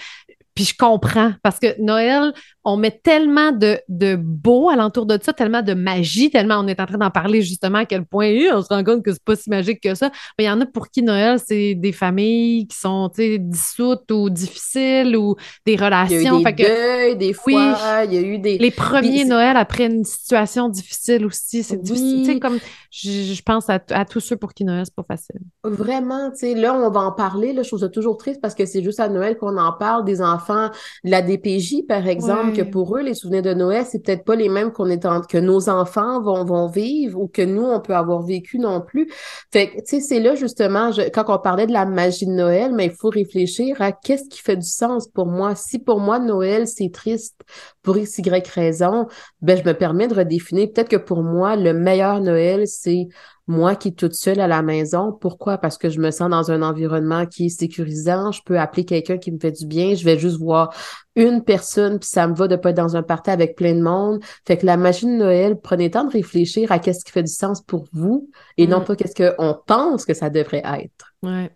[0.54, 2.32] Puis je comprends parce que Noël,
[2.64, 6.78] on met tellement de, de beau alentour de ça, tellement de magie, tellement on est
[6.80, 9.34] en train d'en parler justement à quel point on se rend compte que c'est pas
[9.34, 10.10] si magique que ça.
[10.38, 14.30] Mais il y en a pour qui Noël, c'est des familles qui sont dissoutes ou
[14.30, 15.34] difficiles ou
[15.66, 16.38] des relations.
[16.38, 18.58] Il y a eu des deuils, des fois, il y a eu des...
[18.58, 22.24] Les premiers Noël après une situation difficile aussi, c'est difficile.
[22.24, 22.58] Tu sais, comme
[22.92, 25.40] je, pense à, tous ceux pour qui Noël, c'est pas facile.
[25.64, 27.52] Vraiment, tu sais, là, on va en parler.
[27.52, 30.04] Là, je trouve ça toujours triste parce que c'est juste à Noël qu'on en parle
[30.04, 34.02] des enfants de la DPJ, par exemple, que pour eux, les souvenirs de Noël, c'est
[34.02, 35.20] peut-être pas les mêmes qu'on est en...
[35.20, 39.10] que nos enfants vont, vont vivre ou que nous, on peut avoir vécu non plus.
[39.52, 42.72] Fait que, tu sais, c'est là, justement, quand on parlait de la magie de Noël,
[42.74, 45.54] mais il faut réfléchir à qu'est-ce qui fait du sens pour moi.
[45.54, 47.40] Si pour moi, Noël, c'est triste
[47.82, 49.06] pour x, y raison,
[49.40, 50.68] ben, je me permets de redéfinir.
[50.72, 53.08] Peut-être que pour moi, le meilleur Noël, c'est
[53.46, 55.12] moi qui est toute seule à la maison.
[55.12, 55.58] Pourquoi?
[55.58, 58.32] Parce que je me sens dans un environnement qui est sécurisant.
[58.32, 59.94] Je peux appeler quelqu'un qui me fait du bien.
[59.94, 60.74] Je vais juste voir
[61.14, 63.82] une personne, puis ça me va de pas être dans un party avec plein de
[63.82, 64.20] monde.
[64.46, 67.22] Fait que la machine de Noël, prenez le temps de réfléchir à qu'est-ce qui fait
[67.22, 68.84] du sens pour vous et non mm.
[68.84, 71.14] pas qu'est-ce qu'on pense que ça devrait être.
[71.22, 71.50] Ouais.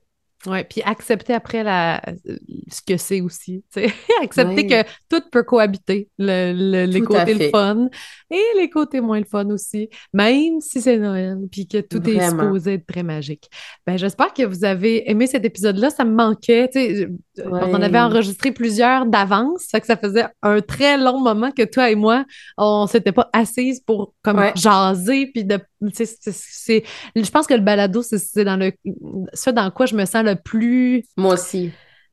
[0.46, 2.00] Oui, puis accepter après la,
[2.70, 3.64] ce que c'est aussi.
[4.22, 7.88] accepter que tout peut cohabiter, le, les côtés le fun
[8.30, 12.30] et les côtés moins le fun aussi, même si c'est Noël, puis que tout est
[12.30, 13.50] supposé être très magique.
[13.84, 15.90] Ben, j'espère que vous avez aimé cet épisode-là.
[15.90, 16.70] Ça me manquait.
[17.44, 21.64] On en avait enregistré plusieurs d'avance, ça que ça faisait un très long moment que
[21.64, 22.24] toi et moi,
[22.56, 28.44] on s'était pas assises pour comme jaser, puis de je pense que le balado, c'est,
[28.44, 28.72] dans le
[29.32, 31.04] ça dans quoi je me sens le plus.
[31.16, 31.70] Moi aussi.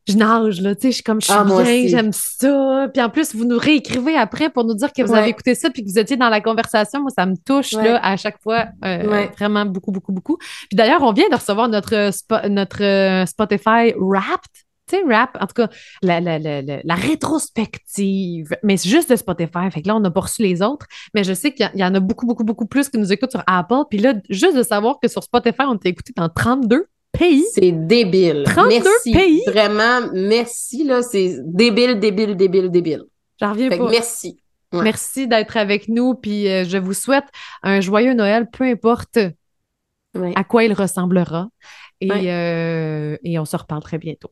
[0.07, 2.87] Je nage, là, tu sais, je suis comme, je suis ah, bien, j'aime ça.
[2.93, 5.71] Puis en plus, vous nous réécrivez après pour nous dire que vous avez écouté ça
[5.71, 7.01] puis que vous étiez dans la conversation.
[7.01, 10.37] Moi, ça me touche, là, à chaque fois, euh, vraiment beaucoup, beaucoup, beaucoup.
[10.37, 12.11] Puis d'ailleurs, on vient de recevoir notre,
[12.47, 14.51] notre euh, Spotify Wrapped
[14.87, 15.69] tu sais, rap, en tout cas,
[16.03, 19.71] la, la, la, la rétrospective, mais c'est juste de Spotify.
[19.71, 21.95] Fait que là, on a pas reçu les autres, mais je sais qu'il y, en
[21.95, 23.83] a beaucoup, beaucoup, beaucoup plus qui nous écoutent sur Apple.
[23.89, 26.85] Puis là, juste de savoir que sur Spotify, on t'a écouté dans 32
[27.17, 27.45] pays.
[27.53, 28.43] C'est débile.
[28.45, 29.11] 32 merci.
[29.11, 29.43] pays.
[29.47, 31.01] Vraiment, merci, là.
[31.01, 33.03] C'est débile, débile, débile, débile.
[33.39, 33.89] J'en reviens fait pas.
[33.89, 34.39] merci.
[34.73, 36.15] Merci d'être avec nous.
[36.15, 37.25] Puis euh, je vous souhaite
[37.63, 39.19] un joyeux Noël, peu importe
[40.35, 41.49] à quoi il ressemblera.
[42.01, 44.31] Et, euh, et on se reparle très bientôt.